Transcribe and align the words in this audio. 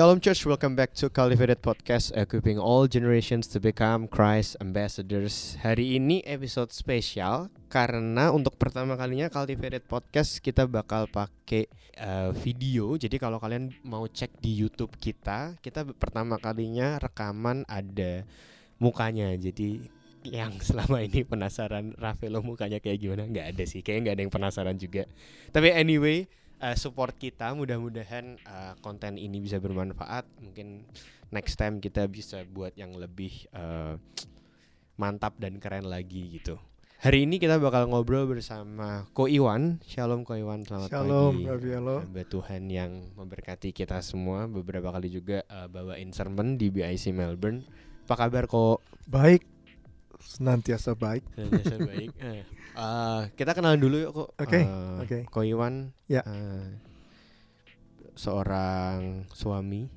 Shalom 0.00 0.16
Church, 0.16 0.48
welcome 0.48 0.72
back 0.72 0.96
to 0.96 1.12
Cultivated 1.12 1.60
Podcast 1.60 2.16
Equipping 2.16 2.56
all 2.56 2.88
generations 2.88 3.44
to 3.52 3.60
become 3.60 4.08
Christ 4.08 4.56
Ambassadors. 4.56 5.60
Hari 5.60 6.00
ini 6.00 6.24
episode 6.24 6.72
spesial 6.72 7.52
Karena 7.68 8.32
untuk 8.32 8.56
pertama 8.56 8.96
kalinya 8.96 9.28
Cultivated 9.28 9.84
Podcast 9.84 10.40
kita 10.40 10.64
bakal 10.64 11.04
pakai 11.04 11.68
uh, 12.00 12.32
video. 12.32 12.96
Jadi 12.96 13.20
kalau 13.20 13.36
kalian 13.36 13.76
mau 13.84 14.08
cek 14.08 14.40
di 14.40 14.56
Youtube 14.56 14.96
kita 14.96 15.60
Kita 15.60 15.84
pertama 15.92 16.40
kalinya 16.40 16.96
rekaman 16.96 17.68
ada 17.68 18.24
mukanya. 18.80 19.36
Jadi 19.36 19.84
yang 20.24 20.56
selama 20.64 21.04
ini 21.04 21.28
penasaran 21.28 21.92
Rafaelo 22.00 22.40
mukanya 22.40 22.80
kayak 22.80 23.04
gimana? 23.04 23.28
Nggak 23.28 23.52
ada 23.52 23.64
sih. 23.68 23.84
Kayaknya 23.84 24.00
nggak 24.00 24.16
ada 24.16 24.22
yang 24.24 24.32
penasaran 24.32 24.76
juga. 24.80 25.04
Tapi 25.52 25.68
anyway 25.76 26.24
uh, 26.60 26.76
support 26.76 27.16
kita 27.16 27.50
mudah-mudahan 27.56 28.36
uh, 28.44 28.72
konten 28.84 29.16
ini 29.16 29.40
bisa 29.40 29.56
bermanfaat 29.58 30.28
mungkin 30.38 30.84
next 31.32 31.56
time 31.56 31.80
kita 31.80 32.06
bisa 32.06 32.44
buat 32.46 32.76
yang 32.76 32.94
lebih 32.94 33.48
uh, 33.56 33.96
mantap 35.00 35.34
dan 35.40 35.56
keren 35.56 35.88
lagi 35.88 36.38
gitu 36.40 36.60
Hari 37.00 37.24
ini 37.24 37.40
kita 37.40 37.56
bakal 37.56 37.88
ngobrol 37.88 38.28
bersama 38.28 39.08
Ko 39.16 39.24
Iwan. 39.24 39.80
Shalom 39.88 40.20
Ko 40.20 40.36
Iwan, 40.36 40.68
selamat 40.68 40.92
Shalom, 40.92 41.48
pagi. 41.48 41.72
Hamba 41.72 42.24
Tuhan 42.28 42.68
yang 42.68 43.16
memberkati 43.16 43.72
kita 43.72 44.04
semua. 44.04 44.44
Beberapa 44.44 44.92
kali 44.92 45.08
juga 45.08 45.40
uh, 45.48 45.64
bawain 45.64 46.12
sermon 46.12 46.60
di 46.60 46.68
BIC 46.68 47.16
Melbourne. 47.16 47.64
Apa 48.04 48.28
kabar 48.28 48.44
kok? 48.44 48.84
Baik, 49.08 49.48
senantiasa 50.20 50.92
baik. 50.92 51.24
Senantiasa 51.32 51.76
baik. 51.88 52.10
Eh, 52.20 52.44
uh, 52.72 53.26
kita 53.32 53.50
kenalan 53.50 53.78
dulu 53.78 53.96
yuk 53.98 54.12
kok. 54.12 54.28
Oke, 54.36 54.60
Uh, 54.60 55.00
oke. 55.00 55.18
Ko 55.26 55.40
Iwan. 55.40 55.90
Ya. 56.04 56.22
uh, 56.22 56.66
seorang 58.12 59.24
suami. 59.30 59.88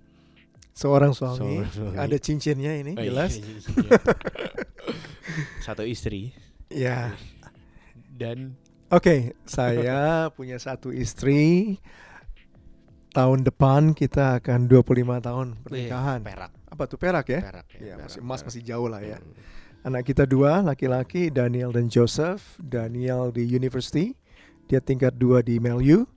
Seorang 0.73 1.13
suami, 1.13 1.61
Seorang 1.61 1.69
suami. 1.69 1.95
ada 1.95 2.17
cincinnya 2.17 2.73
ini 2.73 2.91
Oh, 2.91 2.99
iya, 2.99 3.09
jelas. 3.11 3.31
iya, 3.35 3.45
iya. 3.45 3.91
Satu 5.65 5.83
istri 5.83 6.33
Ya. 6.67 7.13
dan 8.11 8.57
Oke, 8.89 9.33
saya 9.43 10.29
punya 10.29 10.57
satu 10.57 10.89
istri. 10.89 11.77
Tahun 13.09 13.41
depan 13.41 13.93
kita 13.93 14.37
akan 14.37 14.65
25 14.65 14.85
tahun 15.19 15.47
pernikahan. 15.61 16.19
eh, 16.19 16.25
perak. 16.27 16.51
Apa 16.67 16.83
tuh 16.85 16.97
perak 16.97 17.25
ya? 17.27 17.41
Perak 17.41 17.65
Ya, 17.75 17.93
perak, 17.93 18.05
masih 18.05 18.19
emas 18.19 18.41
perak. 18.41 18.47
masih 18.49 18.61
jauh 18.63 18.85
lah 18.87 19.01
ya. 19.01 19.17
Hmm. 19.17 19.33
Anak 19.83 20.07
kita 20.07 20.23
dua, 20.23 20.63
laki-laki, 20.63 21.27
Daniel 21.27 21.75
dan 21.75 21.91
Joseph. 21.91 22.55
Daniel 22.55 23.35
di 23.35 23.43
university, 23.43 24.15
dia 24.71 24.79
tingkat 24.79 25.11
2 25.19 25.43
di 25.43 25.59
Melu. 25.59 26.07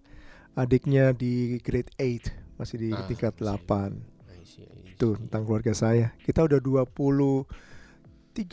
Adiknya 0.55 1.11
di 1.11 1.59
grade 1.61 1.91
8, 1.99 2.31
masih 2.57 2.77
di 2.79 2.89
Ah, 2.95 3.03
tingkat 3.11 3.35
I 3.37 3.43
see. 3.43 3.51
8. 3.67 3.91
I 4.31 4.43
see, 4.47 4.63
I 4.63 4.95
Itu 4.95 5.19
tentang 5.19 5.43
keluarga 5.45 5.75
saya. 5.75 6.15
Kita 6.23 6.47
udah 6.47 6.63
23 6.63 7.51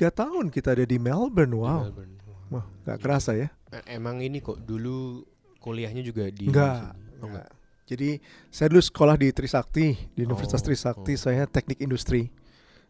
tahun 0.09 0.49
kita 0.49 0.73
ada 0.73 0.83
di 0.83 0.97
Melbourne. 0.97 1.53
Di 1.53 1.61
Wow. 1.61 1.81
Melbourne. 1.93 2.13
Wah, 2.49 2.65
nggak 2.81 2.97
kerasa 2.97 3.37
ya? 3.37 3.53
Eh, 3.69 3.95
Emang 3.95 4.17
ini 4.17 4.41
kok 4.41 4.65
dulu 4.65 5.21
kuliahnya 5.61 6.01
juga 6.01 6.25
di 6.33 6.49
Enggak. 6.49 6.97
Oh, 7.21 7.29
enggak. 7.29 7.53
Jadi 7.85 8.17
saya 8.49 8.67
dulu 8.73 8.81
sekolah 8.81 9.13
di 9.13 9.29
Trisakti, 9.29 9.93
di 10.09 10.21
Universitas 10.25 10.59
Oh, 10.59 10.65
Trisakti 10.67 11.13
oh. 11.13 11.19
saya 11.21 11.45
teknik 11.45 11.79
industri. 11.85 12.33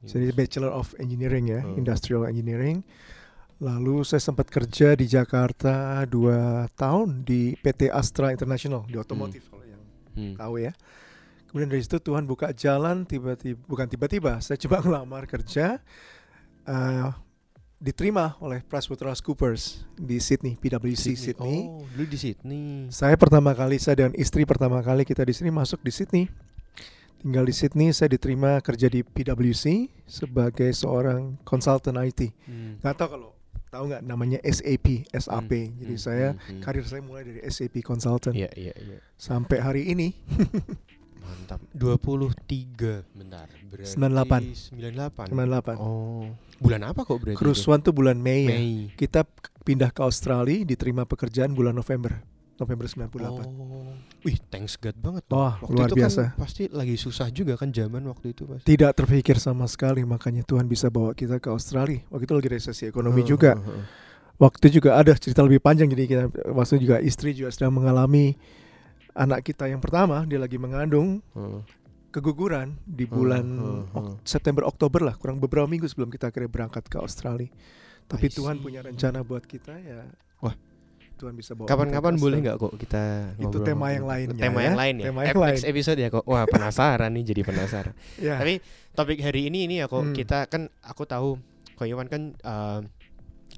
Jadi 0.03 0.31
Bachelor 0.31 0.69
of 0.69 0.91
Engineering 0.97 1.46
ya, 1.47 1.62
Oh. 1.62 1.75
Industrial 1.75 2.24
Engineering. 2.25 2.84
Lalu 3.58 4.03
saya 4.03 4.19
sempat 4.19 4.47
kerja 4.47 4.91
di 4.91 5.08
Jakarta 5.08 6.03
dua 6.03 6.68
tahun 6.74 7.24
di 7.24 7.56
PT 7.56 7.88
Astra 7.88 8.30
International 8.30 8.84
di 8.84 8.96
otomotif 8.96 9.47
kalau 9.47 9.63
yang 9.63 9.80
Hmm. 10.13 10.36
tahu 10.36 10.56
ya. 10.59 10.75
Kemudian 11.47 11.69
dari 11.69 11.80
situ 11.80 11.97
Tuhan 11.97 12.25
buka 12.25 12.52
jalan 12.52 13.06
tiba-tiba 13.06 13.62
bukan 13.63 13.86
tiba-tiba 13.86 14.42
saya 14.42 14.58
coba 14.58 14.81
ngelamar 14.84 15.24
kerja 15.24 15.80
eh, 16.63 17.09
diterima 17.78 18.36
oleh 18.40 18.63
PricewaterhouseCoopers 18.63 19.84
di 19.94 20.18
Sydney 20.18 20.56
PwC 20.56 21.13
Sydney. 21.13 21.63
Oh, 21.63 21.84
dulu 21.86 22.06
di 22.06 22.18
Sydney. 22.18 22.88
Saya 22.90 23.16
pertama 23.16 23.52
kali 23.52 23.75
saya 23.75 24.02
dan 24.02 24.12
istri 24.13 24.44
pertama 24.44 24.80
kali 24.80 25.03
kita 25.03 25.22
di 25.22 25.31
sini 25.31 25.47
masuk 25.47 25.80
di 25.80 25.92
Sydney. 25.92 26.25
Tinggal 27.24 27.48
di 27.48 27.56
Sydney 27.56 27.96
saya 27.96 28.12
diterima 28.12 28.60
kerja 28.60 28.92
di 28.92 29.00
PwC 29.00 29.88
sebagai 30.04 30.68
seorang 30.76 31.40
konsultan 31.48 31.96
IT. 31.96 32.36
Hmm. 32.44 32.84
Nggak 32.84 32.96
tahu 33.00 33.10
kalau 33.16 33.30
tahu 33.72 33.84
nggak 33.88 34.04
namanya 34.04 34.40
SAP, 34.44 35.08
SAP. 35.10 35.52
Hmm, 35.56 35.80
Jadi 35.80 35.96
hmm, 35.96 36.04
saya 36.04 36.28
hmm, 36.36 36.40
hmm. 36.44 36.62
karir 36.62 36.84
saya 36.84 37.00
mulai 37.00 37.24
dari 37.24 37.40
SAP 37.48 37.80
consultant 37.80 38.36
Iya, 38.36 38.52
iya, 38.54 38.76
iya. 38.76 39.00
sampai 39.16 39.58
hari 39.58 39.88
ini 39.88 40.12
Mantap. 41.24 41.64
23 41.72 43.08
bentar. 43.16 43.48
Berarti 43.72 43.96
98. 43.96 44.76
98. 44.76 45.80
98. 45.80 45.80
Oh. 45.80 46.28
Bulan 46.60 46.84
apa 46.84 47.08
kok 47.08 47.18
berarti? 47.18 47.36
itu? 47.36 47.40
Kerusuhan 47.40 47.80
tuh 47.80 47.96
bulan 47.96 48.20
Mei, 48.20 48.44
ya. 48.44 48.52
Mei. 48.52 48.92
Kita 48.94 49.24
p- 49.24 49.48
pindah 49.64 49.96
ke 49.96 50.04
Australia, 50.04 50.68
diterima 50.68 51.08
pekerjaan 51.08 51.56
bulan 51.56 51.72
November. 51.72 52.20
November 52.53 52.86
98. 52.86 53.18
Oh. 53.44 53.97
Wih, 54.22 54.38
thanks 54.47 54.78
God 54.78 54.94
banget. 54.96 55.24
Wah, 55.28 55.58
waktu 55.58 55.74
luar 55.74 55.90
itu 55.90 55.96
biasa. 55.97 56.22
kan 56.31 56.40
pasti 56.40 56.64
lagi 56.69 56.96
susah 56.96 57.28
juga 57.28 57.53
kan 57.56 57.69
zaman 57.69 58.06
waktu 58.06 58.31
itu 58.31 58.46
pasti. 58.46 58.66
Tidak 58.68 58.91
terpikir 58.94 59.36
sama 59.38 59.66
sekali 59.66 60.02
makanya 60.03 60.41
Tuhan 60.41 60.66
bisa 60.66 60.88
bawa 60.88 61.12
kita 61.12 61.38
ke 61.38 61.50
Australia. 61.50 62.06
Waktu 62.08 62.24
itu 62.24 62.34
lagi 62.34 62.50
resesi 62.50 62.84
ekonomi 62.86 63.19
Heeh, 63.19 63.30
juga. 63.30 63.52
heeh, 63.53 63.66
heeh. 63.66 63.86
Waktu 64.36 64.66
juga 64.72 64.96
ada 64.96 65.13
cerita 65.13 65.42
lebih 65.42 65.59
panjang 65.59 65.88
jadi 65.88 66.03
kita 66.06 66.24
waktu 66.50 66.78
juga 66.80 66.97
istri 67.00 67.31
juga 67.31 67.50
sedang 67.50 67.74
mengalami 67.74 68.34
anak 69.13 69.42
kita 69.44 69.66
yang 69.66 69.78
pertama 69.78 70.22
dia 70.24 70.38
lagi 70.38 70.58
mengandung 70.58 71.22
Heeh. 71.31 71.62
keguguran 72.09 72.78
di 72.81 73.06
Hmm, 73.06 73.13
bulan 73.13 73.46
hmm, 73.46 73.81
Ok- 73.92 74.09
hmm. 74.09 74.18
September 74.24 74.63
Oktober 74.63 75.02
lah 75.02 75.16
kurang 75.16 75.38
beberapa 75.38 75.66
minggu 75.66 75.86
sebelum 75.86 76.09
kita 76.09 76.30
akhirnya 76.30 76.50
berangkat 76.50 76.86
ke 76.86 76.97
Australia. 76.97 77.50
Tapi 78.03 78.28
Tuhan 78.28 78.58
punya 78.59 78.81
rencana 78.81 79.22
buat 79.22 79.42
kita 79.42 79.74
ya. 79.75 80.06
Tuhan 81.13 81.34
bisa 81.34 81.51
bawa 81.53 81.66
Kapan-kapan 81.66 82.13
boleh 82.16 82.38
nggak 82.41 82.57
kok 82.57 82.74
kita 82.75 83.03
Itu 83.35 83.47
ngobrol 83.53 83.66
tema 83.66 83.88
yang 83.90 84.06
lainnya 84.06 84.38
Tema 84.38 84.59
ya. 84.59 84.66
yang 84.66 84.78
lain 84.78 84.96
ya. 84.96 85.06
Tema 85.07 85.19
Eh, 85.19 85.28
yang 85.28 85.40
lain. 85.40 85.53
Next 85.56 85.68
episode 85.68 85.97
ya 85.97 86.09
kok. 86.09 86.24
Wah, 86.24 86.44
penasaran 86.46 87.12
nih 87.12 87.24
jadi 87.25 87.41
penasaran. 87.44 87.94
Ya. 88.19 88.35
Tapi 88.38 88.59
topik 88.91 89.19
hari 89.19 89.47
ini 89.47 89.66
ini 89.66 89.75
ya 89.78 89.88
kok 89.88 90.03
Hmm. 90.03 90.13
kita 90.13 90.46
kan 90.46 90.68
aku 90.79 91.03
tahu 91.03 91.38
Ko 91.74 91.84
Iwan 91.84 92.06
kan 92.06 92.34
eh, 92.35 92.79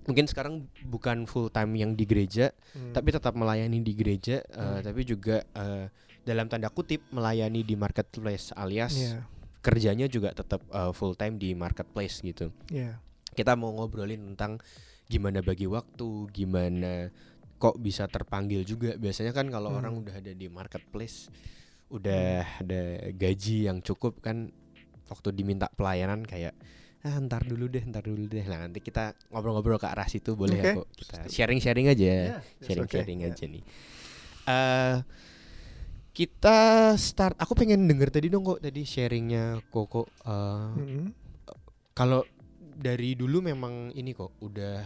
mungkin 0.06 0.26
sekarang 0.26 0.54
bukan 0.82 1.26
full 1.26 1.50
time 1.50 1.74
yang 1.74 1.94
di 1.94 2.04
gereja, 2.04 2.54
Hmm. 2.72 2.92
tapi 2.92 3.10
tetap 3.10 3.34
melayani 3.34 3.80
di 3.80 3.92
gereja, 3.92 4.40
eh, 4.42 4.56
Hmm. 4.56 4.82
tapi 4.82 5.02
juga 5.02 5.42
eh, 5.44 5.90
dalam 6.22 6.46
tanda 6.46 6.70
kutip 6.70 7.02
melayani 7.10 7.62
di 7.62 7.74
marketplace 7.74 8.50
alias 8.52 8.94
Iya, 8.94 9.26
kerjanya 9.60 10.06
juga 10.06 10.30
tetap 10.32 10.62
eh, 10.64 10.92
full 10.92 11.14
time 11.14 11.36
di 11.36 11.54
marketplace 11.54 12.22
gitu. 12.22 12.54
iya. 12.68 13.02
Kita 13.32 13.54
mau 13.54 13.74
ngobrolin 13.74 14.32
tentang 14.32 14.64
gimana 15.06 15.42
bagi 15.42 15.66
waktu, 15.66 16.08
gimana 16.32 17.12
kok 17.56 17.80
bisa 17.80 18.06
terpanggil 18.08 18.62
juga. 18.64 18.96
Biasanya 18.96 19.32
kan 19.32 19.48
kalau 19.48 19.72
Hmm. 19.74 19.80
orang 19.84 19.94
udah 20.02 20.16
ada 20.20 20.32
di 20.32 20.48
marketplace, 20.48 21.30
udah 21.90 22.62
ada 22.62 22.82
gaji 23.14 23.68
yang 23.68 23.80
cukup 23.80 24.20
kan 24.20 24.52
waktu 25.06 25.30
diminta 25.32 25.70
pelayanan 25.70 26.26
kayak 26.26 26.58
ah 27.06 27.22
ntar 27.22 27.46
dulu 27.46 27.70
deh, 27.70 27.86
ntar 27.86 28.02
dulu 28.02 28.26
deh. 28.26 28.42
Nah, 28.50 28.66
nanti 28.66 28.82
kita 28.82 29.14
ngobrol-ngobrol 29.30 29.78
ke 29.78 29.86
arah 29.86 30.10
situ 30.10 30.34
boleh 30.34 30.58
ya 30.58 30.64
Oke. 30.66 30.74
kok. 30.82 30.88
Kita 30.98 31.16
sharing-sharing 31.30 31.88
aja. 31.88 32.02
Ya, 32.02 32.22
that's 32.42 32.66
Sharing-sharing 32.66 33.20
okay. 33.22 33.30
aja 33.30 33.46
nih. 33.46 33.64
Eh 34.50 34.98
kita 36.16 36.58
start 36.96 37.36
aku 37.36 37.60
pengen 37.60 37.92
denger 37.92 38.08
tadi 38.08 38.32
dong 38.32 38.48
kok 38.48 38.64
tadi 38.64 38.88
sharingnya 38.88 39.60
Koko 39.68 40.08
eh, 40.08 40.72
Mm-mm. 40.80 41.06
kalau 41.92 42.24
dari 42.76 43.20
dulu 43.20 43.44
memang 43.44 43.92
ini 43.92 44.16
kok 44.16 44.40
udah 44.40 44.80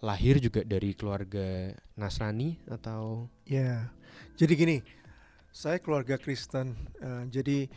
lahir 0.00 0.40
juga 0.40 0.64
dari 0.64 0.96
keluarga 0.96 1.76
Nasrani 1.94 2.56
atau 2.68 3.28
Ya, 3.44 3.92
jadi 4.40 4.52
gini, 4.56 4.76
saya 5.52 5.76
keluarga 5.76 6.16
Kristen, 6.16 6.76
eh, 7.00 7.24
jadi 7.28 7.68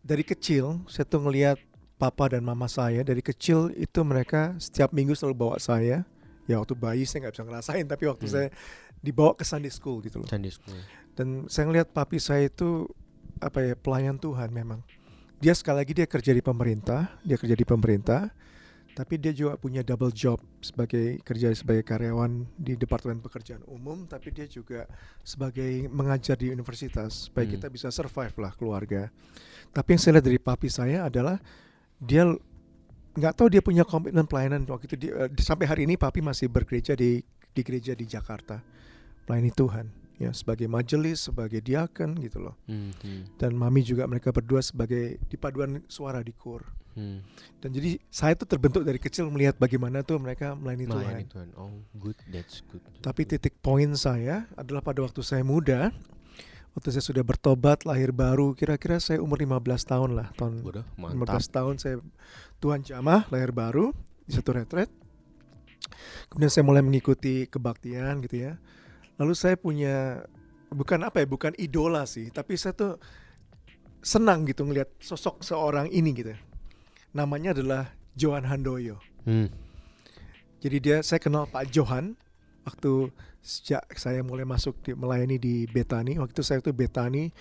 dari 0.00 0.22
kecil 0.24 0.86
saya 0.86 1.04
tuh 1.04 1.20
ngelihat 1.26 1.58
papa 1.96 2.30
dan 2.30 2.44
mama 2.44 2.68
saya 2.68 3.02
dari 3.02 3.20
kecil 3.24 3.72
itu 3.74 4.00
mereka 4.04 4.54
setiap 4.60 4.92
minggu 4.92 5.16
selalu 5.16 5.36
bawa 5.36 5.56
saya. 5.58 6.04
Ya 6.46 6.62
waktu 6.62 6.78
bayi 6.78 7.02
saya 7.02 7.26
nggak 7.26 7.34
bisa 7.34 7.44
ngerasain, 7.44 7.84
tapi 7.90 8.06
waktu 8.06 8.26
Hmm. 8.30 8.34
saya 8.38 8.48
dibawa 9.02 9.34
ke 9.34 9.42
Sunday 9.42 9.72
School 9.72 9.98
gitu 10.06 10.22
loh. 10.22 10.28
Sunday 10.30 10.54
school? 10.54 10.78
Dan 11.18 11.50
saya 11.50 11.66
ngelihat 11.66 11.90
papi 11.90 12.22
saya 12.22 12.46
itu 12.46 12.86
apa 13.42 13.66
ya 13.66 13.74
pelayan 13.74 14.14
Tuhan 14.14 14.54
memang. 14.54 14.80
Dia 15.42 15.52
sekali 15.58 15.82
lagi 15.82 15.92
dia 15.92 16.06
kerja 16.06 16.30
di 16.32 16.40
pemerintah, 16.40 17.12
dia 17.26 17.34
kerja 17.36 17.52
di 17.58 17.66
pemerintah, 17.66 18.30
tapi 18.96 19.20
dia 19.20 19.28
juga 19.30 19.60
punya 19.60 19.84
double 19.84 20.08
job 20.08 20.40
sebagai 20.64 21.20
kerja 21.20 21.52
sebagai 21.52 21.84
karyawan 21.84 22.48
di 22.56 22.80
Departemen 22.80 23.20
Pekerjaan 23.20 23.60
Umum, 23.68 24.08
tapi 24.08 24.32
dia 24.32 24.48
juga 24.48 24.88
sebagai 25.20 25.84
mengajar 25.92 26.40
di 26.40 26.48
universitas 26.48 27.28
supaya 27.28 27.44
Hmm. 27.44 27.54
kita 27.60 27.66
bisa 27.68 27.88
survive 27.92 28.32
lah 28.40 28.56
keluarga. 28.56 29.12
Tapi 29.68 29.88
yang 29.92 30.00
saya 30.00 30.12
lihat 30.16 30.24
dari 30.24 30.40
papi 30.40 30.68
saya 30.72 31.04
adalah 31.04 31.36
dia 32.00 32.24
nggak 33.12 33.32
tahu 33.36 33.48
dia 33.52 33.60
punya 33.60 33.84
komitmen 33.84 34.24
pelayanan 34.24 34.64
waktu 34.64 34.88
itu 34.88 34.96
dia, 34.96 35.12
eh, 35.24 35.30
sampai 35.40 35.68
hari 35.68 35.82
ini 35.84 35.96
papi 35.96 36.24
masih 36.24 36.48
bergereja 36.48 36.96
di 36.96 37.20
di 37.52 37.60
gereja 37.60 37.92
di 37.92 38.08
Jakarta 38.08 38.64
melayani 39.28 39.52
Tuhan. 39.52 39.86
ya 40.16 40.32
sebagai 40.32 40.64
majelis, 40.64 41.28
sebagai 41.28 41.60
diaken 41.60 42.16
gitu 42.24 42.40
loh. 42.40 42.56
Hmm, 42.64 42.88
hmm, 43.04 43.36
Dan 43.36 43.52
mami 43.52 43.84
juga 43.84 44.08
mereka 44.08 44.32
berdua 44.32 44.64
sebagai 44.64 45.20
di 45.20 45.36
paduan 45.36 45.84
suara 45.92 46.24
di 46.24 46.32
kur. 46.32 46.64
Hmm. 46.96 47.18
Dan 47.60 47.70
jadi 47.76 48.00
saya 48.08 48.34
tuh 48.34 48.48
terbentuk 48.48 48.82
dari 48.82 48.96
kecil 48.96 49.28
melihat 49.28 49.54
bagaimana 49.60 50.00
tuh 50.02 50.16
mereka 50.18 50.56
melayani 50.56 50.88
Tuhan. 50.88 51.04
Melayani 51.04 51.26
Tuhan. 51.28 51.48
Oh, 51.54 51.84
good. 52.00 52.18
That's 52.32 52.64
good. 52.66 52.82
Tapi 53.04 53.22
titik 53.28 53.60
poin 53.60 53.92
saya 53.94 54.48
adalah 54.56 54.80
pada 54.80 55.04
waktu 55.04 55.20
saya 55.20 55.44
muda, 55.44 55.92
waktu 56.76 56.88
saya 56.92 57.04
sudah 57.04 57.24
bertobat, 57.24 57.88
lahir 57.88 58.12
baru, 58.12 58.52
kira-kira 58.52 59.00
saya 59.00 59.20
umur 59.24 59.40
15 59.40 59.64
tahun 59.84 60.10
lah, 60.12 60.28
tahun 60.36 60.60
Waduh, 60.60 60.86
15 61.00 61.20
mantap. 61.20 61.40
tahun 61.48 61.74
saya 61.80 61.96
Tuhan 62.60 62.80
jamah, 62.84 63.28
lahir 63.32 63.52
baru 63.52 63.96
di 64.24 64.32
satu 64.36 64.56
retret. 64.56 64.92
Kemudian 66.28 66.50
saya 66.50 66.64
mulai 66.66 66.82
mengikuti 66.82 67.46
kebaktian 67.46 68.20
gitu 68.24 68.50
ya. 68.50 68.58
Lalu 69.16 69.32
saya 69.32 69.56
punya 69.56 70.26
bukan 70.68 71.06
apa 71.06 71.24
ya, 71.24 71.26
bukan 71.28 71.52
idola 71.56 72.04
sih, 72.04 72.28
tapi 72.28 72.58
saya 72.58 72.76
tuh 72.76 72.92
senang 74.04 74.46
gitu 74.46 74.62
ngelihat 74.62 74.92
sosok 75.00 75.42
seorang 75.42 75.88
ini 75.90 76.10
gitu. 76.12 76.36
Namanya 77.16 77.56
adalah 77.56 77.96
Johan 78.12 78.44
Handoyo. 78.44 79.00
Hmm. 79.24 79.48
Jadi 80.60 80.76
dia 80.84 80.96
saya 81.00 81.16
kenal 81.16 81.48
Pak 81.48 81.72
Johan 81.72 82.12
waktu 82.68 83.08
sejak 83.40 83.88
saya 83.96 84.20
mulai 84.20 84.44
masuk 84.44 84.76
di, 84.84 84.92
melayani 84.92 85.40
di 85.40 85.64
Betani. 85.64 86.20
Waktu 86.20 86.36
itu 86.36 86.44
saya 86.44 86.60
itu 86.60 86.76
Betani 86.76 87.32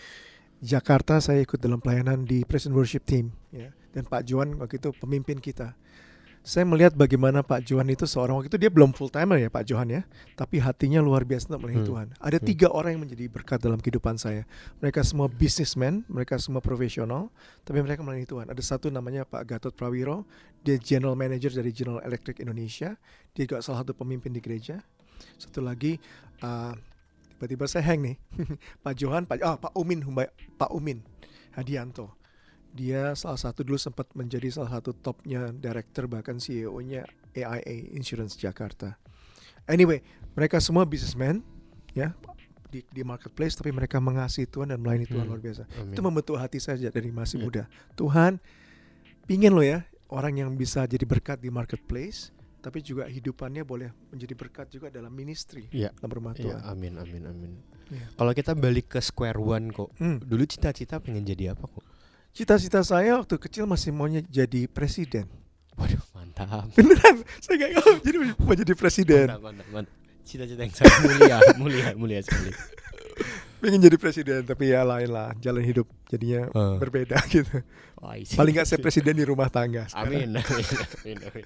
Jakarta 0.64 1.20
saya 1.20 1.44
ikut 1.44 1.60
dalam 1.60 1.84
pelayanan 1.84 2.24
di 2.24 2.48
Present 2.48 2.72
Worship 2.72 3.04
Team 3.04 3.36
ya. 3.52 3.76
Dan 3.92 4.08
Pak 4.08 4.24
Johan 4.24 4.56
waktu 4.60 4.80
itu 4.80 4.96
pemimpin 4.96 5.44
kita. 5.44 5.76
Saya 6.46 6.62
melihat 6.62 6.94
bagaimana 6.94 7.42
Pak 7.42 7.66
Johan 7.66 7.90
itu 7.90 8.06
seorang 8.06 8.38
waktu 8.38 8.54
itu 8.54 8.62
dia 8.62 8.70
belum 8.70 8.94
full 8.94 9.10
timer 9.10 9.42
ya 9.42 9.50
Pak 9.50 9.66
Johan 9.66 9.90
ya, 9.90 10.02
tapi 10.38 10.62
hatinya 10.62 11.02
luar 11.02 11.26
biasa 11.26 11.50
untuk 11.50 11.66
melayani 11.66 11.82
Hmm. 11.82 11.90
Tuhan. 11.90 12.08
Ada 12.22 12.38
Hmm. 12.38 12.46
tiga 12.46 12.68
orang 12.70 12.94
yang 12.94 13.02
menjadi 13.10 13.26
berkat 13.34 13.58
dalam 13.66 13.82
kehidupan 13.82 14.22
saya. 14.22 14.46
Mereka 14.78 15.02
semua 15.02 15.26
businessmen, 15.26 16.06
mereka 16.06 16.38
semua 16.38 16.62
profesional, 16.62 17.34
tapi 17.66 17.82
mereka 17.82 18.06
melayani 18.06 18.30
Tuhan. 18.30 18.46
Ada 18.54 18.62
satu 18.62 18.94
namanya 18.94 19.26
Pak 19.26 19.42
Gatot 19.42 19.74
Prawiro, 19.74 20.30
dia 20.62 20.78
general 20.78 21.18
manager 21.18 21.50
dari 21.50 21.74
General 21.74 22.06
Electric 22.06 22.38
Indonesia. 22.38 22.94
Dia 23.34 23.50
juga 23.50 23.66
salah 23.66 23.82
satu 23.82 23.98
pemimpin 23.98 24.30
di 24.30 24.38
gereja. 24.38 24.86
Satu 25.42 25.66
lagi 25.66 25.98
uh, 26.46 26.78
tiba-tiba 27.36 27.66
saya 27.66 27.90
hang 27.90 28.06
nih. 28.06 28.16
Pak 28.86 28.94
Johan, 28.94 29.26
Pak 29.26 29.42
ah, 29.42 29.58
Pak 29.58 29.74
Umin 29.74 30.06
Pak 30.62 30.70
Umin 30.70 31.02
Hadianto. 31.58 32.14
Dia 32.76 33.16
salah 33.16 33.40
satu 33.40 33.64
dulu 33.64 33.80
sempat 33.80 34.12
menjadi 34.12 34.52
salah 34.52 34.68
satu 34.70 34.92
topnya 34.92 35.48
director 35.50 36.06
bahkan 36.06 36.36
CEO-nya 36.36 37.08
AIA 37.32 37.96
Insurance 37.96 38.36
Jakarta. 38.36 39.00
Anyway, 39.66 40.04
mereka 40.36 40.60
semua 40.60 40.84
businessmen 40.84 41.40
ya 41.96 42.12
di, 42.68 42.84
di 42.86 43.02
marketplace 43.02 43.56
tapi 43.56 43.72
mereka 43.72 43.98
mengasihi 43.98 44.44
Tuhan 44.46 44.70
dan 44.70 44.78
melayani 44.78 45.08
Tuhan 45.08 45.24
Hmm. 45.24 45.32
luar 45.32 45.42
biasa. 45.42 45.64
Amin. 45.74 45.96
Itu 45.96 46.02
membentuk 46.04 46.36
hati 46.36 46.60
sejak 46.60 46.92
dari 46.92 47.10
masih 47.10 47.40
Ya. 47.40 47.44
muda. 47.44 47.64
Tuhan 47.96 48.44
pingin 49.24 49.56
lo 49.56 49.64
ya 49.64 49.88
orang 50.12 50.36
yang 50.38 50.52
bisa 50.54 50.84
jadi 50.84 51.02
berkat 51.02 51.40
di 51.40 51.48
marketplace 51.50 52.36
tapi 52.60 52.82
juga 52.82 53.06
hidupannya 53.06 53.62
boleh 53.62 53.94
menjadi 54.10 54.34
berkat 54.34 54.68
juga 54.68 54.90
dalam 54.90 55.10
ministry 55.10 55.70
Iya. 55.72 55.96
dalam 55.96 56.12
rumah 56.12 56.34
Iya, 56.34 56.44
Tuhan. 56.44 56.62
amin, 56.68 56.94
amin, 56.98 57.24
amin. 57.24 57.52
Iya. 57.88 58.06
Kalau 58.12 58.32
kita 58.34 58.52
balik 58.52 58.90
ke 58.90 59.00
square 59.00 59.38
one 59.38 59.70
kok, 59.70 59.94
Hmm. 59.96 60.18
dulu 60.20 60.44
cita-cita 60.44 61.00
pengen 61.00 61.24
jadi 61.24 61.54
apa 61.54 61.64
kok? 61.64 61.86
Cita-cita 62.36 62.84
saya 62.84 63.16
waktu 63.16 63.40
kecil 63.40 63.64
masih 63.64 63.96
maunya 63.96 64.20
jadi 64.20 64.68
presiden. 64.68 65.24
Waduh, 65.80 66.04
mantap. 66.12 66.68
Beneran, 66.76 67.24
saya 67.40 67.56
gak 67.58 67.70
mau 67.80 67.96
jadi 68.04 68.18
mau 68.36 68.54
jadi 68.54 68.74
presiden. 68.76 69.26
Mantap, 69.32 69.44
mantap, 69.44 69.68
mantap. 69.72 69.94
Cita-cita 70.28 70.62
yang 70.68 70.74
sangat 70.76 70.98
mulia, 71.00 71.38
mulia, 71.62 71.88
mulia 71.96 72.20
sekali. 72.20 72.52
Pengen 73.64 73.80
jadi 73.80 73.96
presiden 73.96 74.44
tapi 74.44 74.76
ya 74.76 74.84
lain 74.84 75.08
lah 75.08 75.32
jalan 75.40 75.64
hidup 75.64 75.88
jadinya 76.12 76.52
Eh. 76.52 76.76
berbeda 76.76 77.16
gitu. 77.32 77.64
Wah, 78.04 78.20
isi. 78.20 78.36
Paling 78.36 78.52
nggak 78.52 78.68
saya 78.68 78.80
presiden 78.84 79.16
di 79.16 79.24
rumah 79.24 79.48
tangga. 79.48 79.88
sekarang. 79.88 80.12
Amin, 80.12 80.30
amin, 80.36 80.66
amin, 81.08 81.18
amin. 81.32 81.46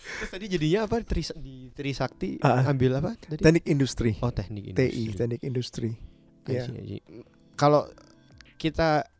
Terus 0.00 0.30
tadi 0.30 0.46
jadinya 0.46 0.86
apa? 0.86 1.02
Tris, 1.02 1.34
di 1.34 1.74
Trisakti 1.74 2.38
ah. 2.46 2.70
ambil 2.70 3.02
apa 3.02 3.18
tadi? 3.18 3.42
Teknik 3.42 3.66
industri. 3.66 4.14
Oh, 4.22 4.30
teknik 4.30 4.70
TI, 4.70 5.10
industri. 5.10 5.18
teknik 5.18 5.40
industri. 5.42 5.90
Iya. 6.46 6.70
I 6.70 6.86
see. 6.86 7.02
Kalau 7.58 7.90
kita 8.56 9.10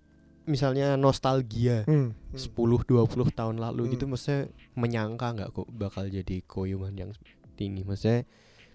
misalnya 0.44 0.94
nostalgia 0.94 1.84
Hmm. 1.84 2.16
10 2.32 2.54
20 2.82 3.28
tahun 3.30 3.56
lalu 3.56 3.82
Hmm. 3.84 3.92
gitu 3.92 4.04
maksudnya 4.06 4.48
menyangka 4.72 5.26
nggak 5.32 5.50
kok 5.52 5.68
bakal 5.70 6.04
jadi 6.04 6.40
koyuman 6.42 6.94
yang 6.94 7.10
ini 7.56 7.82
maksudnya 7.82 8.24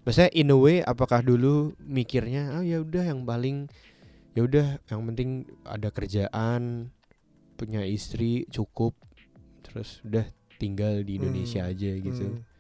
maksudnya 0.02 0.30
in 0.32 0.50
a 0.50 0.56
way 0.56 0.78
apakah 0.80 1.20
dulu 1.20 1.74
mikirnya 1.80 2.54
ah 2.54 2.62
ya 2.62 2.80
udah 2.80 3.04
yang 3.04 3.26
paling 3.26 3.66
ya 4.32 4.44
udah 4.44 4.78
yang 4.86 5.02
penting 5.06 5.30
ada 5.64 5.90
kerjaan 5.90 6.94
punya 7.56 7.82
istri 7.82 8.46
cukup 8.48 8.94
terus 9.62 10.04
udah 10.04 10.28
tinggal 10.56 11.02
di 11.02 11.18
Indonesia 11.18 11.64
Hmm, 11.64 11.72
aja 11.72 11.92
gitu 11.98 12.26
Hmm. 12.30 12.55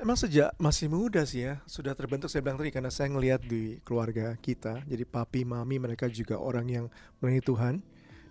Emang 0.00 0.16
sejak 0.16 0.56
masih 0.56 0.88
muda 0.88 1.20
sih 1.28 1.44
ya 1.44 1.60
sudah 1.68 1.92
terbentuk 1.92 2.32
saya 2.32 2.40
bilang 2.40 2.56
tadi 2.56 2.72
karena 2.72 2.88
saya 2.88 3.12
ngelihat 3.12 3.44
di 3.44 3.84
keluarga 3.84 4.32
kita 4.40 4.80
jadi 4.88 5.04
papi 5.04 5.44
mami 5.44 5.76
mereka 5.76 6.08
juga 6.08 6.40
orang 6.40 6.64
yang 6.72 6.86
melayani 7.20 7.44
Tuhan 7.44 7.74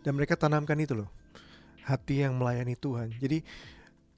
dan 0.02 0.12
mereka 0.18 0.34
tanamkan 0.34 0.82
itu 0.82 0.98
loh 0.98 1.14
hati 1.90 2.22
yang 2.22 2.38
melayani 2.38 2.78
Tuhan. 2.78 3.14
Jadi 3.18 3.42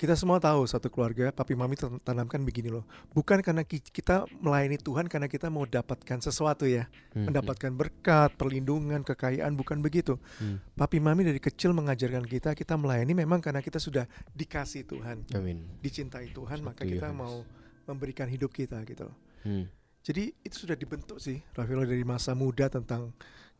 kita 0.01 0.18
semua 0.18 0.42
tahu 0.42 0.65
satu 0.65 0.89
keluarga 0.89 1.30
papi 1.30 1.53
mami 1.53 1.77
tan- 1.77 2.01
tanamkan 2.01 2.42
begini 2.42 2.74
loh 2.74 2.81
bukan 3.13 3.38
karena 3.39 3.62
ki- 3.62 3.86
kita 3.86 4.25
melayani 4.33 4.75
Tuhan 4.75 5.06
karena 5.06 5.30
kita 5.30 5.45
mau 5.48 5.62
dapatkan 5.63 6.18
sesuatu 6.19 6.65
ya 6.65 6.89
Hmm, 7.12 7.27
mendapatkan 7.27 7.69
berkat 7.69 8.33
perlindungan 8.33 9.03
kekayaan 9.03 9.51
bukan 9.53 9.77
begitu 9.77 10.15
hmm, 10.39 10.74
papi 10.74 10.98
mami 10.98 11.21
dari 11.21 11.38
kecil 11.38 11.69
mengajarkan 11.71 12.24
kita 12.24 12.56
kita 12.56 12.74
melayani 12.74 13.13
memang 13.13 13.38
karena 13.38 13.59
kita 13.59 13.77
sudah 13.77 14.07
dikasih 14.31 14.88
Tuhan 14.88 15.27
hmm. 15.27 15.36
amin 15.36 15.57
dicintai 15.80 16.31
Tuhan 16.31 16.63
maka 16.63 16.81
Satu 16.81 16.89
kita 16.89 17.07
Yohanes. 17.07 17.19
mau 17.19 17.36
memberikan 17.83 18.25
hidup 18.25 18.50
kita 18.50 18.80
gitu 18.83 19.06
loh. 19.06 19.18
Hmm, 19.44 19.68
Jadi 20.01 20.31
itu 20.40 20.56
sudah 20.56 20.73
dibentuk 20.73 21.19
sih 21.19 21.44
Rafael 21.52 21.83
dari 21.83 22.02
masa 22.02 22.31
muda 22.31 22.66
tentang 22.66 23.11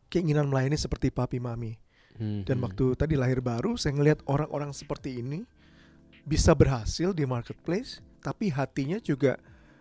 keinginan 0.08 0.48
melayani 0.48 0.74
seperti 0.74 1.12
papi 1.12 1.36
mami. 1.36 1.76
hmm, 2.16 2.48
Dan 2.48 2.56
hmm. 2.56 2.64
waktu 2.64 2.84
tadi 2.96 3.14
lahir 3.14 3.38
baru 3.38 3.76
saya 3.76 3.92
ngelihat 3.92 4.24
orang-orang 4.24 4.72
seperti 4.72 5.20
ini 5.20 5.44
bisa 6.22 6.54
berhasil 6.54 7.10
di 7.10 7.26
marketplace 7.26 7.98
tapi 8.22 8.48
hatinya 8.48 9.02
juga 9.02 9.36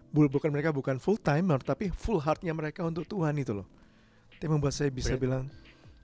bu- 0.09 0.29
bukan 0.29 0.49
mereka 0.49 0.73
bukan 0.73 0.97
full 0.97 1.15
timer 1.15 1.61
tapi 1.61 1.93
full 1.93 2.17
heartnya 2.17 2.51
mereka 2.51 2.81
untuk 2.81 3.05
Tuhan 3.05 3.37
itu 3.37 3.53
loh. 3.53 3.67
Itu 4.33 4.49
yang 4.49 4.57
membuat 4.57 4.73
saya 4.73 4.89
bisa 4.89 5.13
Berarti- 5.13 5.21
bilang 5.21 5.45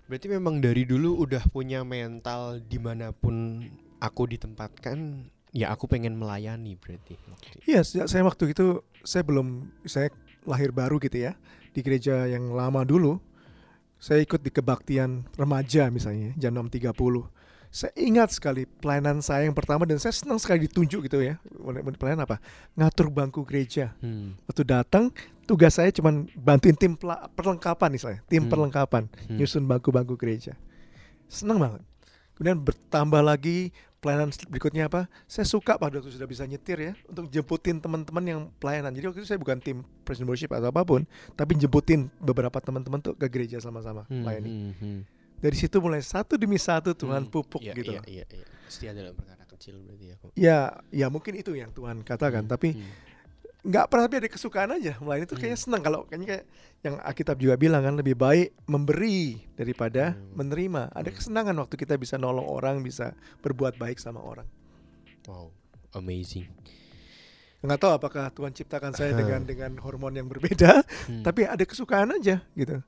Berarti 0.08 0.27
memang 0.32 0.63
dari 0.63 0.88
dulu 0.88 1.20
udah 1.20 1.44
punya 1.51 1.84
mental 1.84 2.63
di 2.63 2.79
mana 2.79 3.12
pun 3.12 3.60
aku 4.00 4.24
ditempatkan, 4.24 5.27
ya 5.51 5.67
aku 5.75 5.84
pengen 5.84 6.15
melayani 6.15 6.79
berarti. 6.79 7.20
Iya, 7.67 7.84
sejak 7.84 8.08
saya 8.08 8.24
waktu 8.24 8.56
itu 8.56 8.88
saya 9.03 9.27
belum 9.27 9.67
saya 9.84 10.08
lahir 10.48 10.72
baru 10.72 10.96
gitu 11.03 11.20
ya 11.20 11.36
di 11.75 11.84
gereja 11.84 12.24
yang 12.24 12.56
lama 12.56 12.88
dulu. 12.88 13.20
Saya 14.00 14.24
ikut 14.24 14.39
di 14.39 14.48
kebaktian 14.48 15.27
remaja 15.36 15.91
misalnya 15.91 16.32
jam 16.39 16.56
6.30. 16.56 16.96
Saya 17.67 17.91
ingat 17.95 18.31
sekali 18.31 18.63
pelayanan 18.63 19.19
saya 19.19 19.45
yang 19.45 19.53
pertama 19.53 19.83
dan 19.83 20.00
saya 20.00 20.15
senang 20.15 20.39
sekali 20.39 20.65
ditunjuk 20.65 21.05
gitu 21.05 21.19
ya. 21.19 21.38
Pelayanan 22.00 22.24
apa? 22.24 22.39
Ngatur 22.74 23.12
bangku 23.12 23.43
gereja. 23.43 23.91
Hmm, 24.00 24.39
Waktu 24.47 24.63
datang 24.63 25.12
tugas 25.43 25.75
saya 25.75 25.91
cuma 25.91 26.12
bantuin 26.33 26.74
tim 26.74 26.95
perlengkapan 27.33 27.89
misalnya, 27.89 28.19
tim 28.25 28.45
Hmm. 28.45 28.51
perlengkapan 28.51 29.03
hmm. 29.27 29.38
nyusun 29.38 29.63
bangku-bangku 29.63 30.15
gereja. 30.15 30.55
Senang 31.27 31.59
banget. 31.59 31.83
Kemudian 32.33 32.62
bertambah 32.62 33.19
lagi 33.19 33.74
pelayanan 33.97 34.29
berikutnya 34.47 34.86
apa? 34.88 35.09
Saya 35.25 35.43
suka 35.43 35.75
pada 35.75 35.97
waktu 35.97 36.13
sudah 36.13 36.24
bisa 36.24 36.45
nyetir 36.45 36.77
ya 36.77 36.93
untuk 37.05 37.27
jemputin 37.27 37.81
teman-teman 37.81 38.24
yang 38.24 38.41
pelayanan. 38.55 38.93
Jadi 38.93 39.05
waktu 39.05 39.19
itu 39.21 39.27
saya 39.27 39.41
bukan 39.41 39.57
tim 39.57 39.77
present 40.05 40.24
worship 40.24 40.53
atau 40.53 40.69
apa 40.69 40.86
pun, 40.86 41.03
tapi 41.33 41.57
jemputin 41.57 42.07
beberapa 42.17 42.55
teman-teman 42.57 43.01
tuh 43.01 43.13
ke 43.13 43.25
gereja 43.27 43.57
sama-sama 43.57 44.05
Hmm, 44.05 44.21
melayani. 44.24 44.50
hmm, 44.50 44.74
hmm. 44.77 45.00
Dari 45.38 45.53
situ 45.53 45.77
mulai 45.77 46.01
satu 46.01 46.34
demi 46.36 46.58
satu 46.58 46.91
Tuhan 46.91 47.25
Hmm, 47.25 47.32
pupuk 47.32 47.62
iya, 47.62 47.74
gitu. 47.74 47.94
Iya, 47.94 48.01
iya, 48.10 48.25
iya. 48.27 48.46
Setia 48.65 48.91
dalam 48.91 49.13
perkara 49.13 49.46
kecil 49.46 49.79
berarti 49.79 50.06
ya. 50.06 50.15
Ya, 50.34 50.60
ya 50.89 51.08
mungkin 51.08 51.34
itu 51.34 51.53
yang 51.53 51.70
Tuhan 51.72 52.01
katakan. 52.01 52.46
Hmm, 52.46 52.51
Tapi 52.51 52.74
hmm. 52.74 52.89
nggak 53.63 53.86
pernah 53.86 54.06
tapi 54.06 54.17
ada 54.17 54.29
kesukaan 54.29 54.70
aja 54.72 54.96
melayani 54.98 55.25
itu 55.25 55.36
kayaknya 55.36 55.56
Hmm. 55.56 55.65
senang 55.67 55.82
kalau 55.82 56.00
kayaknya 56.06 56.27
kayak 56.29 56.46
yang 56.82 56.96
Alkitab 57.00 57.36
juga 57.36 57.56
bilang 57.56 57.82
kan 57.82 57.94
lebih 57.94 58.15
baik 58.15 58.56
memberi 58.63 59.44
daripada 59.53 60.13
Hmm. 60.13 60.34
menerima. 60.36 60.82
Ada 60.89 61.10
Hmm. 61.10 61.17
kesenangan 61.17 61.56
waktu 61.58 61.75
kita 61.75 61.94
bisa 61.96 62.15
nolong 62.15 62.46
orang, 62.46 62.79
bisa 62.79 63.12
berbuat 63.39 63.75
baik 63.75 63.98
sama 63.98 64.20
orang. 64.20 64.48
Wow, 65.25 65.51
amazing. 65.94 66.48
nggak 67.58 67.82
tahu 67.82 67.91
apakah 67.91 68.29
Tuhan 68.29 68.53
ciptakan 68.53 68.94
saya 68.94 69.12
dengan 69.20 69.41
dengan 69.44 69.82
hormon 69.82 70.13
yang 70.13 70.29
berbeda, 70.29 70.86
Hmm. 71.10 71.25
tapi 71.25 71.44
ada 71.44 71.60
kesukaan 71.62 72.13
aja 72.13 72.46
gitu. 72.53 72.79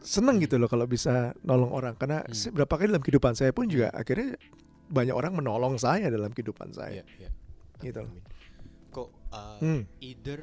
Seneng 0.00 0.38
gitu 0.38 0.56
loh 0.56 0.70
kalau 0.70 0.86
bisa 0.86 1.34
nolong 1.42 1.72
orang 1.72 1.94
karena 1.96 2.22
Hmm. 2.22 2.54
berapa 2.54 2.72
kali 2.74 2.88
dalam 2.88 3.02
kehidupan 3.02 3.34
saya 3.34 3.50
pun 3.50 3.66
juga 3.66 3.90
akhirnya 3.90 4.38
banyak 4.88 5.12
orang 5.12 5.36
menolong 5.36 5.76
saya 5.76 6.08
dalam 6.08 6.32
kehidupan 6.32 6.72
saya. 6.72 7.02
Iya, 7.02 7.28
iya. 7.28 7.30
Gitu. 7.78 8.00
Amin. 8.00 8.24
Kok 8.88 9.08
uh, 9.30 9.58
Hmm. 9.60 9.82
either 10.00 10.40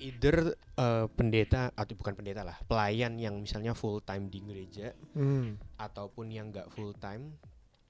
either 0.00 0.56
eh, 0.80 1.06
pendeta 1.12 1.68
atau 1.76 1.92
bukan 1.92 2.16
pendeta 2.16 2.40
lah, 2.40 2.56
pelayan 2.64 3.20
yang 3.20 3.36
misalnya 3.36 3.76
full 3.76 4.00
time 4.00 4.26
di 4.26 4.40
gereja 4.40 4.96
Hmm. 5.12 5.60
ataupun 5.76 6.32
yang 6.32 6.48
nggak 6.48 6.72
full 6.72 6.96
time 6.96 7.36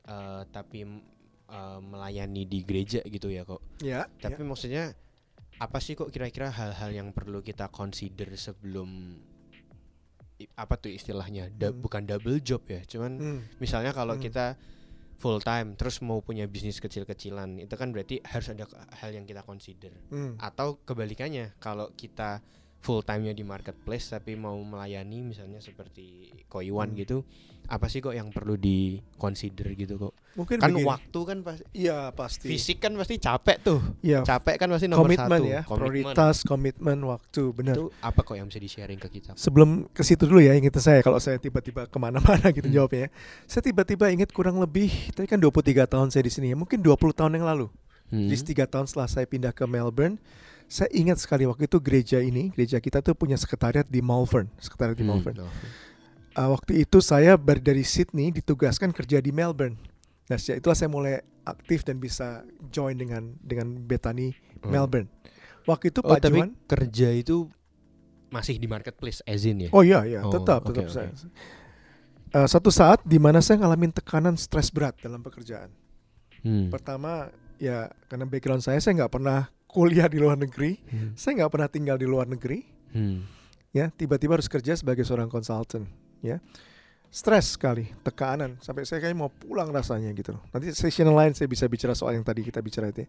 eh, 0.04 0.42
tapi 0.48 0.82
eh, 1.46 1.78
melayani 1.80 2.46
di 2.46 2.62
gereja 2.62 2.98
gitu 3.04 3.30
ya 3.30 3.46
kok. 3.46 3.62
Ya. 3.78 4.10
Tapi 4.18 4.42
maksudnya 4.42 4.90
apa 5.58 5.78
sih 5.78 5.92
kok 5.92 6.08
kira-kira 6.08 6.48
hal-hal 6.48 6.90
yang 6.90 7.08
perlu 7.12 7.42
kita 7.42 7.68
consider 7.68 8.32
sebelum 8.34 9.20
apa 10.50 10.74
tuh 10.76 10.88
istilahnya 10.88 11.50
Da- 11.50 11.68
Hmm. 11.68 11.80
bukan 11.80 12.04
double 12.04 12.38
job 12.38 12.62
ya, 12.64 12.80
cuman 12.82 13.12
Hmm. 13.12 13.40
misalnya 13.56 13.90
kalau 13.90 14.14
Hmm. 14.14 14.22
kita 14.22 14.54
full 15.16 15.36
time 15.38 15.74
terus 15.74 16.00
mau 16.00 16.18
punya 16.18 16.44
bisnis 16.44 16.78
kecil-kecilan 16.78 17.58
itu 17.58 17.74
kan 17.74 17.90
berarti 17.90 18.24
harus 18.24 18.48
ada 18.48 18.64
hal 18.96 19.10
yang 19.10 19.24
kita 19.24 19.42
consider 19.42 19.92
Hmm. 20.08 20.36
atau 20.36 20.80
kebalikannya 20.80 21.52
kalau 21.58 21.92
kita 21.92 22.40
full 22.78 23.02
time-nya 23.02 23.32
di 23.32 23.44
marketplace 23.44 24.08
tapi 24.08 24.32
mau 24.32 24.56
melayani 24.56 25.20
misalnya 25.22 25.60
seperti 25.60 26.32
koiwan 26.46 26.90
Hmm. 26.90 26.98
gitu 26.98 27.18
apa 27.68 27.86
sih 27.86 28.00
kok 28.00 28.10
yang 28.10 28.32
perlu 28.32 28.56
di 28.56 28.96
consider 29.14 29.68
gitu 29.74 30.00
kok 30.00 30.16
Mungkin 30.30 30.56
kan 30.56 30.70
begini. 30.70 30.86
waktu 30.86 31.20
kan 31.20 31.38
pasti 31.40 31.64
Iya 31.72 31.98
pasti. 32.10 32.46
fisik 32.46 32.78
kan 32.78 32.94
pasti 32.94 33.14
capek 33.16 33.56
tuh 33.60 33.82
Iya. 33.98 34.22
capek 34.22 34.56
kan 34.56 34.68
pasti 34.68 34.86
nomor 34.86 35.04
Komitmen 35.04 35.26
satu 35.36 35.50
ya. 35.50 35.60
Komitmen. 35.62 35.82
Prioritas, 35.82 36.36
komitmen, 36.42 36.98
waktu. 37.02 37.42
Benar. 37.50 37.74
itu 37.74 37.84
apa 37.98 38.20
kok 38.20 38.34
yang 38.34 38.46
bisa 38.46 38.56
di 38.56 38.66
sharing 38.66 38.96
ke 38.96 39.08
kita 39.10 39.34
Sebelum 39.34 39.90
ke 39.90 40.00
situ 40.00 40.24
dulu 40.24 40.38
ya 40.38 40.54
ingat 40.54 40.78
saya 40.78 41.02
kalau 41.02 41.18
saya 41.18 41.36
tiba-tiba 41.36 41.84
ke 41.84 41.98
mana-mana 41.98 42.46
gitu 42.50 42.64
Hmm. 42.64 42.76
jawabnya. 42.76 43.00
ya. 43.00 43.08
Saya 43.44 43.62
tiba-tiba 43.64 44.06
ingat 44.08 44.30
kurang 44.30 44.56
lebih 44.56 44.86
tadi 45.10 45.26
kan 45.26 45.36
23 45.36 45.84
tahun 45.84 46.08
saya 46.08 46.22
di 46.22 46.30
sini 46.30 46.46
ya. 46.46 46.56
Mungkin 46.56 46.78
20 46.78 47.10
tahun 47.10 47.34
yang 47.34 47.44
lalu. 47.44 47.66
Hmm. 48.08 48.26
Jadi 48.26 48.54
tiga 48.54 48.66
tahun 48.66 48.86
setelah 48.86 49.06
saya 49.06 49.22
pindah 49.22 49.50
ke 49.50 49.62
Melbourne, 49.64 50.18
saya 50.66 50.90
ingat 50.90 51.18
sekali 51.18 51.42
waktu 51.42 51.66
itu 51.66 51.78
gereja 51.78 52.18
ini, 52.18 52.50
gereja 52.50 52.78
kita 52.78 52.98
tuh 53.00 53.14
punya 53.14 53.34
sekretariat 53.34 53.84
di 53.84 53.98
Malvern, 53.98 54.46
sekretariat 54.56 54.94
di 54.94 55.02
Hmm. 55.02 55.10
Malvern. 55.12 55.42
Uh, 56.30 56.48
waktu 56.48 56.80
itu 56.80 56.98
saya 57.00 57.34
dari 57.36 57.82
Sydney 57.82 58.30
ditugaskan 58.30 58.90
kerja 58.90 59.18
di 59.18 59.30
Melbourne. 59.30 59.74
Nah 60.30 60.38
sejak 60.38 60.62
itulah 60.62 60.72
saya 60.72 60.88
mulai 60.88 61.14
aktif 61.42 61.82
dan 61.82 61.98
bisa 61.98 62.42
join 62.68 62.94
dengan 62.94 63.34
dengan 63.36 63.74
Bethany 63.76 64.32
Hmm. 64.60 64.70
Melbourne. 64.70 65.08
Waktu 65.64 65.88
itu 65.88 66.00
oh 66.00 66.08
Pak 66.10 66.20
tapi 66.20 66.36
Johan, 66.38 66.52
kerja 66.64 67.08
itu 67.10 67.48
masih 68.28 68.56
di 68.56 68.68
marketplace 68.68 69.24
as 69.24 69.42
in 69.42 69.56
ya 69.58 69.68
oh 69.70 69.80
iya 69.80 70.04
iya 70.04 70.20
Oh, 70.20 70.28
tetap 70.30 70.62
tetap 70.62 70.84
oke. 70.84 70.92
saya. 70.92 71.08
Uh, 72.30 72.46
satu 72.46 72.70
saat 72.70 73.02
di 73.02 73.16
mana 73.16 73.40
saya 73.40 73.58
ngalamin 73.58 73.90
tekanan 73.90 74.36
stres 74.36 74.70
berat 74.70 74.94
dalam 74.96 75.18
pekerjaan. 75.18 75.72
Hmm. 76.40 76.68
Pertama 76.68 77.32
ya 77.56 77.88
karena 78.06 78.22
background 78.22 78.60
saya 78.60 78.78
saya 78.78 78.94
nggak 78.96 79.10
pernah 79.10 79.48
kuliah 79.66 80.06
di 80.06 80.18
luar 80.18 80.36
negeri, 80.36 80.78
Hmm. 80.84 81.10
saya 81.14 81.40
nggak 81.40 81.50
pernah 81.50 81.68
tinggal 81.68 81.96
di 81.96 82.06
luar 82.06 82.28
negeri. 82.28 82.62
Hmm. 82.90 83.24
ya 83.70 83.86
tiba-tiba 83.88 84.34
harus 84.34 84.50
kerja 84.50 84.74
sebagai 84.74 85.06
seorang 85.06 85.26
konsultan 85.26 85.86
ya 86.20 86.42
stres 87.10 87.58
sekali 87.58 87.90
tekanan. 88.00 88.56
Sampai 88.62 88.86
saya 88.86 89.02
kayak 89.02 89.18
mau 89.18 89.28
pulang 89.28 89.66
rasanya 89.68 90.08
gitu 90.14 90.38
loh. 90.38 90.42
Nanti 90.54 90.70
session 90.70 91.10
lain 91.10 91.34
saya 91.34 91.50
bisa 91.50 91.66
bicara 91.66 91.92
soal 91.92 92.14
yang 92.14 92.22
tadi 92.22 92.46
kita 92.46 92.62
bicara 92.62 92.88
itu 92.88 93.02
ya. 93.04 93.08